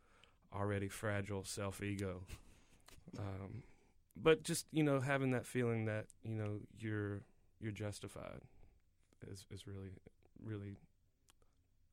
already 0.56 0.88
fragile 0.88 1.44
self 1.44 1.84
ego. 1.84 2.24
Um, 3.18 3.64
but 4.18 4.44
just 4.44 4.68
you 4.74 4.84
know 4.84 5.00
having 5.00 5.32
that 5.32 5.46
feeling 5.46 5.86
that 5.86 6.08
you 6.24 6.36
know 6.36 6.60
you're 6.78 7.22
you're 7.62 7.72
justified 7.72 8.42
is 9.32 9.46
is 9.50 9.66
really 9.66 9.92
really 10.44 10.76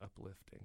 uplifting. 0.04 0.60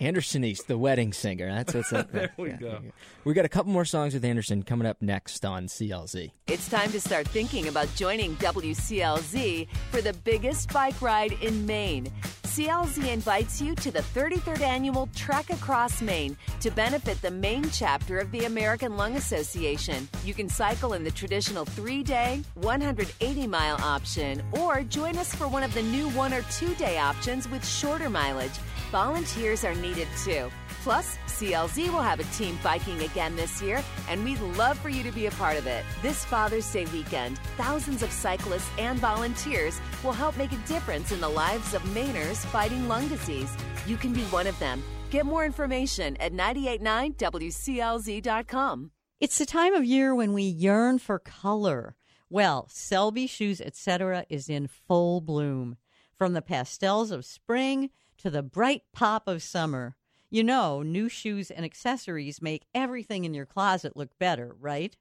Anderson 0.00 0.42
East, 0.42 0.66
the 0.66 0.76
wedding 0.76 1.12
singer. 1.12 1.46
That's 1.46 1.74
what's 1.74 1.92
up 1.92 2.10
there. 2.10 2.32
There 2.36 2.44
we 2.44 2.50
go. 2.52 2.80
We 3.24 3.34
got 3.34 3.44
a 3.44 3.48
couple 3.48 3.72
more 3.72 3.84
songs 3.84 4.14
with 4.14 4.24
Anderson 4.24 4.64
coming 4.64 4.86
up 4.86 5.00
next 5.00 5.44
on 5.44 5.66
CLZ. 5.66 6.30
It's 6.48 6.68
time 6.68 6.90
to 6.90 7.00
start 7.00 7.28
thinking 7.28 7.68
about 7.68 7.88
joining 7.94 8.34
WCLZ 8.36 9.68
for 9.90 10.00
the 10.00 10.12
biggest 10.12 10.72
bike 10.72 11.00
ride 11.00 11.32
in 11.40 11.64
Maine. 11.66 12.08
CLZ 12.54 13.12
invites 13.12 13.60
you 13.60 13.74
to 13.74 13.90
the 13.90 13.98
33rd 13.98 14.60
annual 14.60 15.08
Trek 15.16 15.50
Across 15.50 16.00
Maine 16.02 16.36
to 16.60 16.70
benefit 16.70 17.20
the 17.20 17.30
Maine 17.32 17.68
chapter 17.72 18.18
of 18.18 18.30
the 18.30 18.44
American 18.44 18.96
Lung 18.96 19.16
Association. 19.16 20.08
You 20.24 20.34
can 20.34 20.48
cycle 20.48 20.92
in 20.92 21.02
the 21.02 21.10
traditional 21.10 21.64
three 21.64 22.04
day, 22.04 22.44
180 22.54 23.46
mile 23.48 23.76
option, 23.82 24.40
or 24.52 24.84
join 24.84 25.18
us 25.18 25.34
for 25.34 25.48
one 25.48 25.64
of 25.64 25.74
the 25.74 25.82
new 25.82 26.08
one 26.10 26.32
or 26.32 26.42
two 26.42 26.72
day 26.76 26.96
options 26.96 27.48
with 27.48 27.66
shorter 27.66 28.08
mileage. 28.08 28.56
Volunteers 28.92 29.64
are 29.64 29.74
needed 29.74 30.06
too. 30.24 30.48
Plus, 30.84 31.16
CLZ 31.28 31.90
will 31.90 32.02
have 32.02 32.20
a 32.20 32.24
team 32.24 32.58
biking 32.62 33.00
again 33.00 33.34
this 33.36 33.62
year, 33.62 33.82
and 34.06 34.22
we'd 34.22 34.38
love 34.58 34.78
for 34.78 34.90
you 34.90 35.02
to 35.02 35.10
be 35.12 35.24
a 35.24 35.30
part 35.30 35.56
of 35.56 35.66
it. 35.66 35.82
This 36.02 36.26
Father's 36.26 36.70
Day 36.70 36.84
weekend, 36.92 37.38
thousands 37.56 38.02
of 38.02 38.12
cyclists 38.12 38.68
and 38.78 38.98
volunteers 38.98 39.80
will 40.02 40.12
help 40.12 40.36
make 40.36 40.52
a 40.52 40.58
difference 40.68 41.10
in 41.10 41.22
the 41.22 41.28
lives 41.28 41.72
of 41.72 41.80
Mainers 41.94 42.44
fighting 42.48 42.86
lung 42.86 43.08
disease. 43.08 43.50
You 43.86 43.96
can 43.96 44.12
be 44.12 44.24
one 44.24 44.46
of 44.46 44.58
them. 44.58 44.82
Get 45.08 45.24
more 45.24 45.46
information 45.46 46.18
at 46.18 46.34
989wclz.com. 46.34 48.90
It's 49.20 49.38
the 49.38 49.46
time 49.46 49.72
of 49.72 49.86
year 49.86 50.14
when 50.14 50.34
we 50.34 50.42
yearn 50.42 50.98
for 50.98 51.18
color. 51.18 51.96
Well, 52.28 52.68
Selby 52.70 53.26
Shoes 53.26 53.62
Etc. 53.62 54.26
is 54.28 54.50
in 54.50 54.66
full 54.66 55.22
bloom. 55.22 55.78
From 56.18 56.34
the 56.34 56.42
pastels 56.42 57.10
of 57.10 57.24
spring 57.24 57.88
to 58.18 58.28
the 58.28 58.42
bright 58.42 58.82
pop 58.92 59.26
of 59.26 59.42
summer. 59.42 59.96
You 60.34 60.42
know, 60.42 60.82
new 60.82 61.08
shoes 61.08 61.52
and 61.52 61.64
accessories 61.64 62.42
make 62.42 62.66
everything 62.74 63.24
in 63.24 63.34
your 63.34 63.46
closet 63.46 63.96
look 63.96 64.18
better, 64.18 64.56
right? 64.58 64.96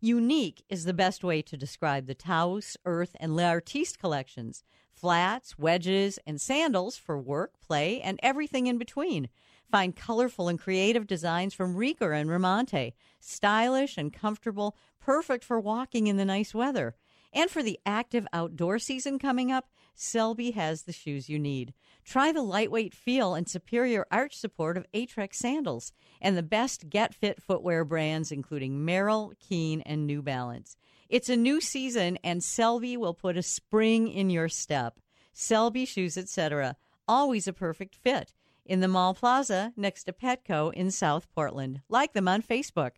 Unique 0.00 0.64
is 0.68 0.84
the 0.84 0.92
best 0.92 1.22
way 1.22 1.40
to 1.40 1.56
describe 1.56 2.06
the 2.06 2.16
Taos, 2.16 2.76
Earth, 2.84 3.14
and 3.20 3.36
L'Artiste 3.36 4.00
collections. 4.00 4.64
Flats, 4.90 5.56
wedges, 5.56 6.18
and 6.26 6.40
sandals 6.40 6.96
for 6.96 7.16
work, 7.16 7.60
play, 7.60 8.00
and 8.00 8.18
everything 8.24 8.66
in 8.66 8.76
between. 8.76 9.28
Find 9.70 9.94
colorful 9.94 10.48
and 10.48 10.58
creative 10.58 11.06
designs 11.06 11.54
from 11.54 11.76
Rieker 11.76 12.12
and 12.20 12.28
Ramonte. 12.28 12.94
Stylish 13.20 13.96
and 13.96 14.12
comfortable, 14.12 14.76
perfect 14.98 15.44
for 15.44 15.60
walking 15.60 16.08
in 16.08 16.16
the 16.16 16.24
nice 16.24 16.56
weather. 16.56 16.96
And 17.32 17.48
for 17.48 17.62
the 17.62 17.78
active 17.86 18.26
outdoor 18.32 18.80
season 18.80 19.20
coming 19.20 19.52
up, 19.52 19.68
Selby 19.94 20.52
has 20.52 20.82
the 20.82 20.92
shoes 20.92 21.28
you 21.28 21.38
need. 21.38 21.74
Try 22.04 22.32
the 22.32 22.42
lightweight 22.42 22.94
feel 22.94 23.34
and 23.34 23.48
superior 23.48 24.06
arch 24.10 24.36
support 24.36 24.76
of 24.76 24.86
Aetrex 24.92 25.34
sandals 25.34 25.92
and 26.20 26.36
the 26.36 26.42
best 26.42 26.88
Get 26.88 27.14
Fit 27.14 27.42
footwear 27.42 27.84
brands, 27.84 28.32
including 28.32 28.84
Merrell, 28.84 29.32
Keen, 29.38 29.80
and 29.82 30.06
New 30.06 30.22
Balance. 30.22 30.76
It's 31.08 31.28
a 31.28 31.36
new 31.36 31.60
season, 31.60 32.18
and 32.24 32.42
Selby 32.42 32.96
will 32.96 33.14
put 33.14 33.36
a 33.36 33.42
spring 33.42 34.08
in 34.08 34.30
your 34.30 34.48
step. 34.48 34.98
Selby 35.32 35.84
Shoes, 35.84 36.16
etc. 36.16 36.76
Always 37.06 37.46
a 37.46 37.52
perfect 37.52 37.94
fit. 37.94 38.32
In 38.64 38.80
the 38.80 38.88
Mall 38.88 39.12
Plaza 39.12 39.72
next 39.76 40.04
to 40.04 40.12
Petco 40.12 40.72
in 40.72 40.90
South 40.90 41.26
Portland. 41.34 41.80
Like 41.88 42.12
them 42.12 42.28
on 42.28 42.42
Facebook. 42.42 42.92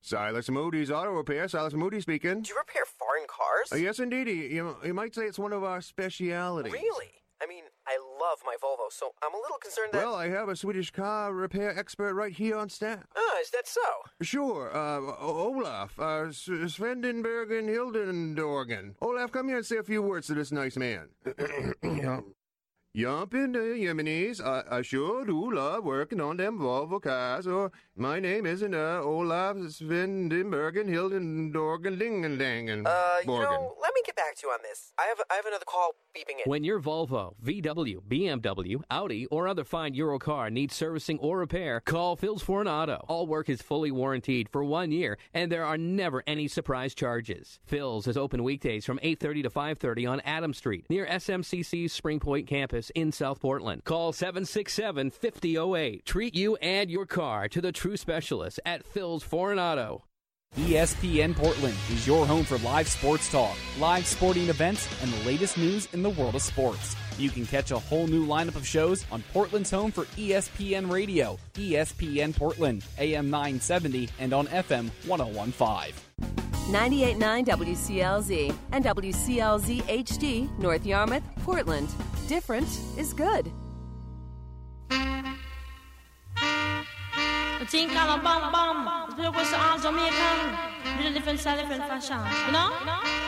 Silas 0.00 0.48
Moody's 0.48 0.90
Auto 0.90 1.10
Repair. 1.12 1.48
Silas 1.48 1.74
Moody 1.74 2.00
speaking. 2.00 2.42
Do 2.42 2.48
you 2.50 2.56
repair 2.56 2.82
foreign 2.98 3.26
cars? 3.26 3.72
Uh, 3.72 3.76
yes, 3.76 3.98
indeed. 3.98 4.28
You, 4.28 4.76
you 4.84 4.94
might 4.94 5.14
say 5.14 5.24
it's 5.24 5.38
one 5.38 5.52
of 5.52 5.64
our 5.64 5.80
specialities. 5.80 6.72
Really? 6.72 7.06
I 7.40 7.46
mean, 7.46 7.64
I 7.86 7.96
love 8.20 8.38
my 8.44 8.56
Volvo, 8.62 8.90
so 8.90 9.10
I'm 9.22 9.32
a 9.32 9.36
little 9.36 9.58
concerned 9.58 9.90
that. 9.92 9.98
Well, 10.04 10.14
I 10.16 10.28
have 10.28 10.48
a 10.48 10.56
Swedish 10.56 10.90
car 10.90 11.32
repair 11.32 11.76
expert 11.78 12.14
right 12.14 12.32
here 12.32 12.56
on 12.56 12.68
staff. 12.68 13.04
Ah, 13.16 13.40
is 13.40 13.50
that 13.50 13.68
so? 13.68 13.80
Sure. 14.22 14.76
Uh, 14.76 15.14
Olaf, 15.20 15.98
uh, 16.00 16.26
S- 16.28 16.48
Svendenbergen 16.48 17.68
Hildendorgen. 17.68 18.94
Olaf, 19.00 19.30
come 19.30 19.46
here 19.48 19.58
and 19.58 19.66
say 19.66 19.76
a 19.76 19.84
few 19.84 20.02
words 20.02 20.26
to 20.26 20.34
this 20.34 20.50
nice 20.50 20.76
man. 20.76 21.10
Yumping 22.96 23.52
the 23.52 23.76
Yemenis. 23.84 24.44
I, 24.44 24.78
I 24.78 24.82
sure 24.82 25.24
do 25.24 25.54
love 25.54 25.84
working 25.84 26.20
on 26.20 26.38
them 26.38 26.58
Volvo 26.58 27.00
cars. 27.00 27.46
Or 27.46 27.70
my 27.98 28.20
name 28.20 28.46
isn't 28.46 28.74
uh, 28.74 29.00
Olaf 29.02 29.56
Svendenbergen 29.56 30.88
Hilden 30.88 31.52
Dorgen 31.52 31.98
Dingendingen. 31.98 32.86
Uh, 32.86 33.16
you 33.22 33.26
know, 33.26 33.74
let 33.82 33.92
me 33.94 34.02
get 34.06 34.14
back 34.14 34.36
to 34.36 34.46
you 34.46 34.52
on 34.52 34.60
this. 34.62 34.92
I 34.98 35.06
have 35.06 35.20
I 35.30 35.34
have 35.34 35.46
another 35.46 35.64
call 35.64 35.94
beeping 36.16 36.38
in. 36.44 36.48
When 36.50 36.62
your 36.62 36.80
Volvo, 36.80 37.34
VW, 37.44 37.96
BMW, 38.08 38.80
Audi, 38.90 39.26
or 39.26 39.48
other 39.48 39.64
fine 39.64 39.94
Euro 39.94 40.18
car 40.18 40.48
needs 40.48 40.76
servicing 40.76 41.18
or 41.18 41.38
repair, 41.38 41.80
call 41.80 42.14
Phil's 42.14 42.42
Foreign 42.42 42.68
Auto. 42.68 43.04
All 43.08 43.26
work 43.26 43.48
is 43.48 43.62
fully 43.62 43.90
warranted 43.90 44.48
for 44.50 44.62
one 44.62 44.92
year, 44.92 45.18
and 45.34 45.50
there 45.50 45.64
are 45.64 45.76
never 45.76 46.22
any 46.26 46.46
surprise 46.46 46.94
charges. 46.94 47.58
Phil's 47.66 48.06
is 48.06 48.16
open 48.16 48.44
weekdays 48.44 48.84
from 48.84 48.98
8.30 48.98 49.42
to 49.42 49.50
5.30 49.50 50.10
on 50.10 50.20
Adam 50.20 50.54
Street, 50.54 50.86
near 50.88 51.06
SMCC's 51.06 51.92
Spring 51.92 52.20
Point 52.20 52.46
campus 52.46 52.90
in 52.94 53.10
South 53.10 53.40
Portland. 53.40 53.84
Call 53.84 54.12
767-5008. 54.12 56.04
Treat 56.04 56.34
you 56.34 56.56
and 56.56 56.90
your 56.90 57.06
car 57.06 57.48
to 57.48 57.60
the 57.60 57.72
true 57.72 57.87
specialist 57.96 58.60
at 58.66 58.84
Phil's 58.84 59.22
Foreign 59.22 59.58
Auto. 59.58 60.04
ESPN 60.56 61.36
Portland 61.36 61.76
is 61.90 62.06
your 62.06 62.26
home 62.26 62.44
for 62.44 62.58
live 62.58 62.88
sports 62.88 63.30
talk, 63.30 63.56
live 63.78 64.06
sporting 64.06 64.48
events, 64.48 64.88
and 65.02 65.12
the 65.12 65.26
latest 65.26 65.58
news 65.58 65.88
in 65.92 66.02
the 66.02 66.10
world 66.10 66.34
of 66.34 66.42
sports. 66.42 66.96
You 67.18 67.30
can 67.30 67.46
catch 67.46 67.70
a 67.70 67.78
whole 67.78 68.06
new 68.06 68.26
lineup 68.26 68.56
of 68.56 68.66
shows 68.66 69.04
on 69.12 69.22
Portland's 69.32 69.70
home 69.70 69.92
for 69.92 70.04
ESPN 70.16 70.90
Radio, 70.90 71.38
ESPN 71.54 72.34
Portland, 72.34 72.84
AM 72.98 73.30
970, 73.30 74.08
and 74.18 74.32
on 74.32 74.46
FM 74.46 74.90
1015. 75.06 75.94
98.9 76.68 77.46
WCLZ 77.46 78.54
and 78.72 78.84
WCLZ 78.84 79.80
HD, 79.82 80.58
North 80.58 80.84
Yarmouth, 80.84 81.22
Portland. 81.44 81.88
Different 82.28 82.68
is 82.96 83.14
good. 83.14 83.50
I 87.60 87.64
think 87.64 87.90
I'm 87.92 88.24
a. 88.24 89.14
Look 89.20 89.34
what's 89.34 89.50
the 89.50 89.58
arms 89.58 89.82
Jamaican. 89.82 90.96
With 90.96 91.06
a 91.06 91.10
different 91.12 91.40
style, 91.40 91.56
different 91.56 91.82
fashion. 91.88 92.18
You 92.46 92.52
know? 92.52 93.27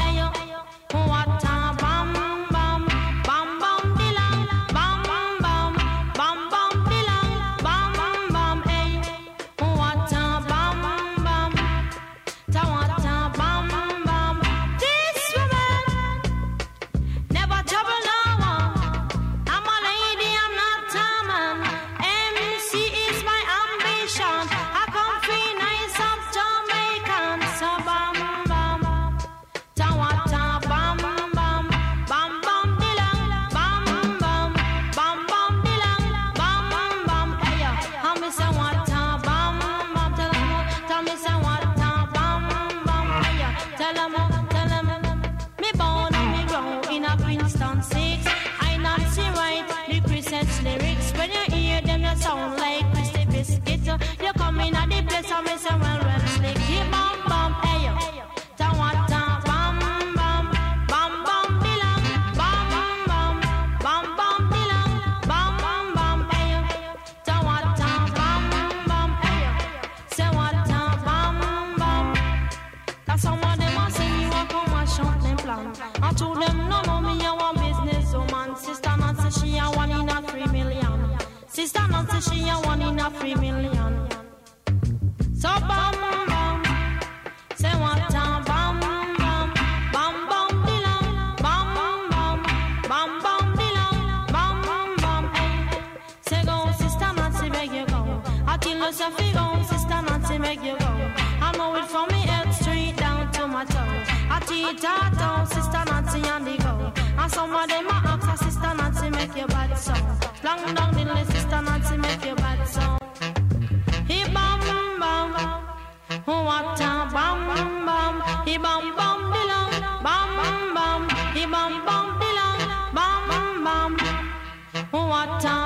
A 125.21 125.60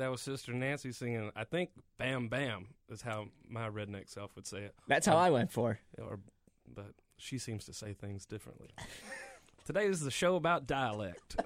that 0.00 0.10
was 0.10 0.20
Sister 0.20 0.52
Nancy 0.52 0.92
singing. 0.92 1.30
I 1.36 1.44
think 1.44 1.70
"Bam 1.98 2.28
Bam" 2.28 2.68
is 2.90 3.02
how 3.02 3.28
my 3.48 3.68
redneck 3.68 4.08
self 4.08 4.34
would 4.34 4.46
say 4.46 4.58
it. 4.58 4.74
That's 4.88 5.06
how 5.06 5.16
I 5.16 5.30
went 5.30 5.52
for. 5.52 5.78
Or, 5.98 6.18
but 6.74 6.92
she 7.16 7.38
seems 7.38 7.64
to 7.66 7.74
say 7.74 7.92
things 7.92 8.26
differently. 8.26 8.68
Today 9.66 9.86
is 9.86 10.00
the 10.00 10.10
show 10.10 10.36
about 10.36 10.66
dialect. 10.66 11.36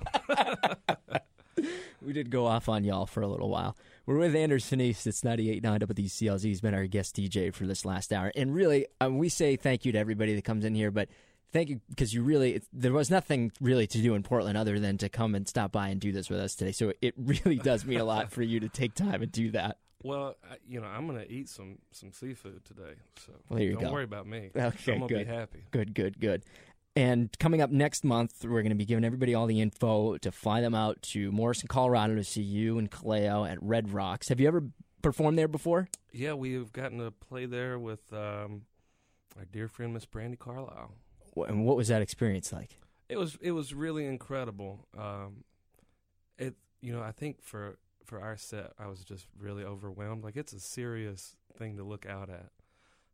we 2.03 2.13
did 2.13 2.31
go 2.31 2.47
off 2.47 2.69
on 2.69 2.85
y'all 2.85 3.07
for 3.07 3.23
a 3.23 3.29
little 3.29 3.51
while. 3.51 3.77
We're 4.07 4.19
with 4.19 4.35
Anderson 4.35 4.81
East. 4.81 5.07
It's 5.07 5.23
98.9 5.23 5.81
WCLZ. 5.81 6.43
He's 6.43 6.61
been 6.61 6.75
our 6.75 6.87
guest 6.87 7.17
DJ 7.17 7.53
for 7.53 7.67
this 7.67 7.85
last 7.85 8.13
hour. 8.13 8.33
And 8.35 8.55
really, 8.55 8.87
um, 9.01 9.19
we 9.19 9.29
say 9.29 9.57
thank 9.57 9.85
you 9.85 9.93
to 9.93 9.99
everybody 9.99 10.35
that 10.35 10.45
comes 10.45 10.65
in 10.65 10.75
here, 10.75 10.91
but 10.91 11.09
thank 11.55 11.71
you 11.71 11.81
because 11.89 12.13
you 12.13 12.23
really, 12.23 12.57
it, 12.57 12.65
there 12.75 12.93
was 12.93 13.11
nothing 13.11 13.51
really 13.63 13.87
to 13.87 13.99
do 14.03 14.15
in 14.15 14.23
Portland 14.23 14.59
other 14.59 14.79
than 14.79 14.99
to 14.99 15.09
come 15.09 15.35
and 15.35 15.49
stop 15.49 15.73
by 15.73 15.89
and 15.89 15.99
do 16.01 16.13
this 16.13 16.29
with 16.29 16.41
us 16.41 16.55
today. 16.55 16.73
So 16.73 16.93
it 17.01 17.15
really 17.17 17.57
does 17.57 17.87
mean 17.87 18.01
a 18.01 18.05
lot 18.05 18.31
for 18.31 18.43
you 18.43 18.61
to 18.61 18.69
take 18.69 18.95
time 18.95 19.23
and 19.23 19.33
do 19.33 19.53
that. 19.53 19.79
Well, 20.03 20.37
I, 20.45 20.57
you 20.69 20.81
know, 20.83 20.87
I'm 20.87 21.07
going 21.07 21.19
to 21.19 21.33
eat 21.33 21.49
some 21.49 21.79
some 21.93 22.13
seafood 22.13 22.63
today, 22.67 22.97
so 23.25 23.33
Well, 23.49 23.59
there 23.59 23.67
you 23.67 23.73
don't 23.73 23.85
go. 23.85 23.93
worry 23.93 24.05
about 24.05 24.27
me. 24.27 24.51
Okay, 24.55 24.93
I'm 24.93 24.99
going 24.99 25.09
to 25.09 25.15
good. 25.15 25.27
be 25.27 25.33
happy. 25.33 25.65
Good, 25.71 25.95
good, 25.95 26.21
good. 26.21 26.43
And 26.97 27.37
coming 27.39 27.63
up 27.63 27.71
next 27.71 28.05
month, 28.05 28.45
we're 28.45 28.61
going 28.63 28.69
to 28.69 28.77
be 28.77 28.85
giving 28.85 29.05
everybody 29.05 29.35
all 29.35 29.47
the 29.47 29.61
info 29.63 30.19
to 30.19 30.31
fly 30.31 30.61
them 30.61 30.75
out 30.75 31.01
to 31.13 31.33
Morrison, 31.33 31.69
Colorado 31.69 32.15
to 32.17 32.23
see 32.23 32.43
you 32.43 32.79
and 32.79 32.91
Kaleo 32.91 33.51
at 33.51 33.61
Red 33.63 33.93
Rocks. 33.93 34.29
Have 34.29 34.39
you 34.41 34.47
ever 34.47 34.63
performed 35.03 35.39
there 35.39 35.49
before? 35.49 35.89
Yeah, 36.13 36.35
we've 36.35 36.71
gotten 36.73 36.99
to 36.99 37.11
play 37.11 37.47
there 37.47 37.79
with 37.79 38.13
um, 38.13 38.63
our 39.39 39.45
dear 39.51 39.69
friend 39.69 39.95
Miss 39.95 40.07
Brandi 40.07 40.39
Carlile. 40.39 40.93
And 41.37 41.65
what 41.65 41.77
was 41.77 41.89
that 41.89 42.03
experience 42.03 42.53
like? 42.53 42.79
It 43.09 43.17
was 43.17 43.37
it 43.41 43.53
was 43.53 43.75
really 43.75 44.07
incredible. 44.07 44.87
Um, 44.97 45.45
it 46.39 46.55
you 46.81 46.93
know 46.93 47.03
I 47.03 47.13
think 47.13 47.43
for 47.43 47.79
for 48.05 48.21
our 48.21 48.37
set 48.37 48.73
I 48.79 48.87
was 48.87 49.05
just 49.05 49.27
really 49.39 49.65
overwhelmed. 49.65 50.25
Like 50.25 50.37
it's 50.37 50.53
a 50.53 50.61
serious 50.61 51.37
thing 51.57 51.77
to 51.77 51.85
look 51.85 52.07
out 52.07 52.31
at, 52.31 52.51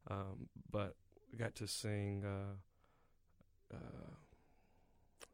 um, 0.09 0.49
but 0.71 0.95
we 1.33 1.39
got 1.39 1.55
to 1.57 1.66
sing. 1.66 2.25
Uh, 2.25 3.75
uh, 3.75 4.11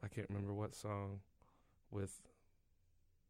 I 0.02 0.08
can't 0.08 0.28
remember 0.28 0.52
what 0.52 0.74
song 0.74 1.20
with 1.90 2.20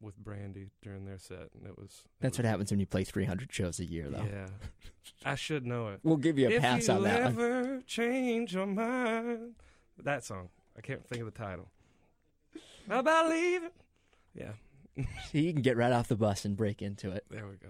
with 0.00 0.22
Brandi 0.22 0.68
during 0.82 1.04
their 1.06 1.18
set, 1.18 1.48
and 1.58 1.66
it 1.66 1.78
was 1.78 2.02
That's 2.20 2.38
what 2.38 2.44
happens 2.44 2.70
when 2.70 2.80
you 2.80 2.86
play 2.86 3.04
300 3.04 3.52
shows 3.52 3.78
a 3.80 3.84
year, 3.84 4.08
though. 4.10 4.24
yeah. 4.30 4.46
I 5.24 5.34
should 5.36 5.64
know 5.66 5.88
it. 5.88 6.00
We'll 6.02 6.16
give 6.16 6.38
you 6.38 6.48
a 6.48 6.50
if 6.52 6.62
pass 6.62 6.88
you 6.88 6.94
on 6.94 7.02
that 7.04 7.22
one. 7.22 7.32
ever 7.32 7.80
change 7.86 8.54
your 8.54 8.66
mind. 8.66 9.54
That 10.02 10.24
song. 10.24 10.48
I 10.76 10.80
can't 10.82 11.06
think 11.06 11.22
of 11.22 11.32
the 11.32 11.38
title. 11.38 11.68
About 12.88 13.30
leaving. 13.30 13.70
Yeah. 14.34 14.52
So 15.30 15.36
you 15.38 15.52
can 15.52 15.60
get 15.60 15.76
right 15.76 15.92
off 15.92 16.08
the 16.08 16.16
bus 16.16 16.46
and 16.46 16.56
break 16.56 16.80
into 16.80 17.10
it. 17.10 17.24
There 17.30 17.46
we 17.46 17.56
go. 17.56 17.68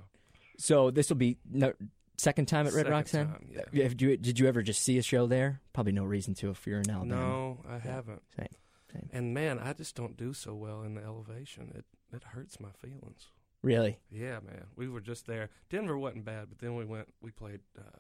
So 0.59 0.93
this 0.93 1.09
will 1.09 1.17
be 1.17 1.39
no, 1.51 1.73
second 2.19 2.47
time 2.47 2.67
at 2.69 2.73
Red 2.73 2.83
Second 2.87 2.93
Rocks 2.93 3.11
then? 3.13 3.27
time. 3.27 3.49
Yeah, 3.73 3.89
Did 3.89 4.01
you, 4.03 4.17
did 4.17 4.39
you 4.39 4.47
ever 4.47 4.63
just 4.63 4.83
see 4.83 4.97
a 4.99 5.03
show 5.03 5.27
there? 5.27 5.61
Probably 5.73 5.91
no 5.93 6.05
reason 6.05 6.35
to 6.37 6.51
if 6.51 6.65
you're 6.69 6.79
in 6.79 6.89
Alabama. 6.89 7.21
No, 7.21 7.59
I 7.69 7.73
Yeah, 7.75 7.79
haven't. 7.81 8.23
Same. 8.37 8.47
Same. 8.93 9.09
And 9.13 9.35
man, 9.35 9.59
I 9.59 9.73
just 9.73 9.97
don't 9.97 10.17
do 10.17 10.33
so 10.33 10.55
well 10.55 10.83
in 10.83 10.95
the 10.95 11.03
elevation. 11.03 11.73
It 11.75 11.85
it 12.13 12.23
hurts 12.23 12.61
my 12.61 12.71
feelings. 12.81 13.29
Really? 13.63 13.99
Yeah, 14.11 14.39
man. 14.47 14.67
We 14.77 14.89
were 14.89 15.01
just 15.01 15.27
there. 15.27 15.51
Denver 15.71 15.99
wasn't 15.99 16.25
bad, 16.25 16.47
but 16.49 16.59
then 16.59 16.77
we 16.77 16.85
went. 16.85 17.09
We 17.21 17.31
played 17.31 17.61
uh, 17.79 17.99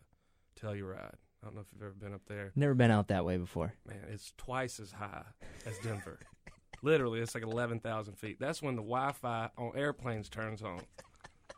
Telluride. 0.61 1.14
I 1.42 1.46
don't 1.46 1.54
know 1.54 1.61
if 1.61 1.66
you've 1.72 1.82
ever 1.82 1.92
been 1.92 2.14
up 2.14 2.22
there. 2.26 2.52
Never 2.57 2.74
been 2.74 2.90
out 2.90 3.09
that 3.09 3.24
way 3.24 3.36
before. 3.36 3.74
Man, 3.86 3.98
it's 4.11 4.32
twice 4.36 4.80
as 4.80 4.92
high 4.92 5.24
as 5.64 5.78
Denver. 5.78 6.18
Literally, 6.82 7.20
it's 7.20 7.34
like 7.34 7.44
eleven 7.44 7.80
thousand 7.80 8.14
feet. 8.14 8.38
That's 8.38 8.62
when 8.62 8.76
the 8.76 8.82
Wi-Fi 8.82 9.50
on 9.57 9.72
airplanes 9.74 10.28
turns 10.28 10.62
on. 10.62 10.80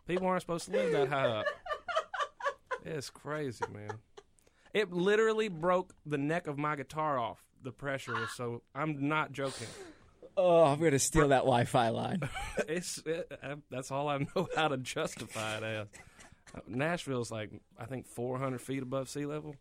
People 0.07 0.27
aren't 0.27 0.43
supposed 0.43 0.67
to 0.67 0.73
live 0.73 0.93
that 0.93 1.09
high 1.09 1.27
up. 1.27 1.47
It's 2.85 3.11
crazy, 3.11 3.65
man. 3.73 3.91
It 4.73 4.93
literally 4.93 5.49
broke 5.49 5.93
the 6.07 6.19
neck 6.19 6.47
of 6.47 6.57
my 6.57 6.77
guitar 6.77 7.19
off. 7.19 7.43
The 7.63 7.73
pressure 7.73 8.15
was 8.15 8.31
so. 8.31 8.63
I'm 8.75 9.09
not 9.09 9.33
joking. 9.33 9.67
Oh, 10.41 10.63
I'm 10.63 10.79
going 10.79 10.93
to 10.93 11.01
steal 11.01 11.29
that 11.29 11.39
Wi-Fi 11.41 11.89
line. 11.89 12.21
it's 12.69 12.99
it, 13.05 13.37
I, 13.43 13.57
that's 13.71 13.91
all 13.91 14.09
I 14.09 14.19
know 14.19 14.49
how 14.57 14.69
to 14.69 14.77
justify 14.77 15.57
it 15.57 15.63
as. 15.65 15.87
Uh, 16.55 16.61
Nashville's 16.69 17.31
like 17.33 17.51
I 17.77 17.87
think 17.87 18.07
400 18.07 18.61
feet 18.61 18.83
above 18.85 19.09
sea 19.09 19.27
level. 19.27 19.57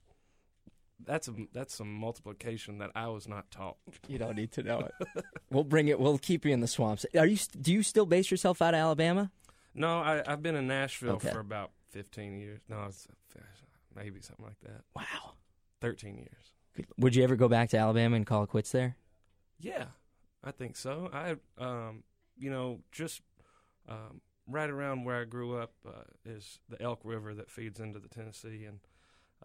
That's 1.04 1.28
a 1.28 1.34
that's 1.52 1.74
some 1.76 1.92
multiplication 1.92 2.78
that 2.78 2.92
I 2.96 3.08
was 3.08 3.28
not 3.28 3.50
taught. 3.50 3.78
You 4.08 4.20
don't 4.20 4.36
need 4.36 4.52
to 4.54 4.64
know 4.64 4.80
it. 4.82 5.26
we'll 5.52 5.64
bring 5.64 5.88
it. 5.88 6.00
We'll 6.00 6.18
keep 6.20 6.46
you 6.46 6.54
in 6.54 6.60
the 6.60 6.68
swamps. 6.68 7.06
Are 7.18 7.26
you? 7.26 7.38
Do 7.60 7.74
you 7.74 7.82
still 7.82 8.06
base 8.06 8.30
yourself 8.30 8.62
out 8.62 8.74
of 8.76 8.80
Alabama? 8.80 9.32
No, 9.74 10.00
I, 10.00 10.24
I've 10.28 10.42
been 10.44 10.56
in 10.56 10.68
Nashville 10.68 11.14
Okay. 11.16 11.32
for 11.32 11.40
about 11.40 11.72
15 11.92 12.38
years. 12.40 12.62
No, 12.70 12.84
it's 12.88 13.08
maybe 13.96 14.22
something 14.22 14.46
like 14.46 14.60
that. 14.62 14.82
Wow, 14.96 15.34
13 15.82 16.18
years. 16.18 16.88
Would 16.98 17.16
you 17.16 17.24
ever 17.24 17.36
go 17.36 17.48
back 17.48 17.70
to 17.72 17.78
Alabama 17.78 18.16
and 18.16 18.26
call 18.26 18.44
it 18.44 18.50
quits 18.50 18.72
there? 18.72 18.96
Yeah, 19.60 19.86
I 20.44 20.52
think 20.52 20.76
so. 20.76 21.10
I, 21.12 21.36
um, 21.58 22.04
you 22.38 22.50
know, 22.50 22.80
just 22.92 23.22
um, 23.90 24.22
right 24.48 24.70
around 24.70 25.04
where 25.04 25.22
I 25.22 25.26
grew 25.26 25.58
up 25.58 25.74
uh, 25.88 26.04
is 26.26 26.60
the 26.70 26.82
Elk 26.82 27.02
River 27.04 27.34
that 27.34 27.50
feeds 27.50 27.80
into 27.80 28.00
the 28.00 28.08
Tennessee, 28.08 28.66
and 28.66 28.80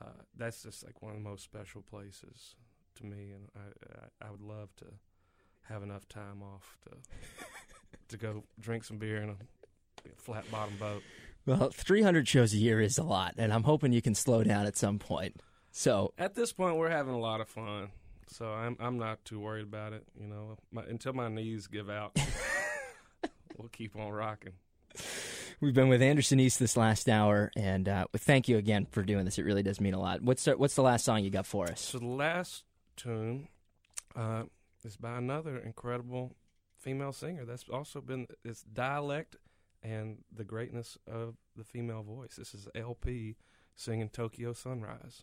uh, 0.01 0.22
that's 0.36 0.62
just 0.62 0.84
like 0.84 1.03
one 1.03 1.12
of 1.12 1.18
the 1.18 1.28
most 1.28 1.45
special 1.45 1.82
places 1.82 2.55
to 2.97 3.07
me. 3.07 3.32
And 3.32 3.49
I, 3.57 4.26
I, 4.26 4.28
I 4.28 4.30
would 4.30 4.43
love 4.43 4.74
to 4.76 4.86
have 5.68 5.82
enough 5.82 6.09
time 6.09 6.43
off 6.43 6.76
to 6.84 6.97
to 8.09 8.16
go 8.16 8.45
drink 8.61 8.84
some 8.84 8.99
beer 8.99 9.22
in 9.22 9.30
a 9.30 9.36
flat 10.16 10.51
bottom 10.51 10.76
boat. 10.78 11.03
Well, 11.45 11.70
300 11.70 12.28
shows 12.28 12.53
a 12.53 12.59
year 12.59 12.80
is 12.80 12.99
a 12.99 13.03
lot, 13.03 13.34
and 13.36 13.53
I'm 13.53 13.64
hoping 13.64 13.93
you 13.93 14.03
can 14.03 14.14
slow 14.14 14.45
down 14.45 14.66
at 14.66 14.76
some 14.76 15.01
point. 15.01 15.40
So, 15.72 16.12
At 16.16 16.34
this 16.34 16.53
point, 16.53 16.76
we're 16.76 16.90
having 16.90 17.14
a 17.14 17.18
lot 17.18 17.40
of 17.40 17.49
fun, 17.49 17.88
so 18.27 18.47
I'm 18.47 18.77
I'm 18.81 18.99
not 18.99 19.25
too 19.25 19.41
worried 19.41 19.64
about 19.64 19.93
it. 19.93 20.05
You 20.18 20.27
know, 20.27 20.57
my, 20.70 20.83
until 20.85 21.12
my 21.12 21.29
knees 21.29 21.66
give 21.66 21.91
out, 21.91 22.16
we'll 23.59 23.68
keep 23.68 23.97
on 23.97 24.11
rocking. 24.11 24.53
we've 25.61 25.75
been 25.75 25.89
with 25.89 26.03
Anderson 26.03 26.41
East 26.41 26.59
this 26.59 26.77
last 26.77 27.09
hour, 27.09 27.51
and 27.57 27.89
uh, 27.89 28.07
thank 28.16 28.49
you 28.49 28.59
again 28.59 28.87
for 28.91 29.03
doing 29.03 29.25
this. 29.25 29.39
It 29.39 29.45
really 29.45 29.62
does 29.62 29.81
mean 29.81 29.95
a 29.95 30.01
lot. 30.01 30.23
What's 30.23 30.45
the, 30.45 30.57
what's 30.57 30.75
the 30.75 30.83
last 30.83 31.05
song 31.05 31.25
you 31.25 31.31
got 31.31 31.47
for 31.47 31.68
us? 31.68 31.81
So 31.81 31.99
the 31.99 32.07
last 32.07 32.64
tune 32.97 33.49
uh, 34.16 34.45
is 34.85 34.97
by 34.97 35.16
another 35.16 35.59
incredible 35.59 36.35
female 36.77 37.12
singer. 37.12 37.45
That's 37.45 37.64
also 37.68 38.01
been 38.01 38.27
its 38.45 38.62
dialect 38.62 39.37
and 39.83 40.18
the 40.33 40.45
greatness 40.45 40.99
of 41.07 41.37
the 41.57 41.64
female 41.64 42.03
voice. 42.03 42.37
This 42.37 42.55
is 42.55 42.68
LP 42.75 43.37
singing 43.75 44.09
Tokyo 44.09 44.53
Sunrise. 44.53 45.23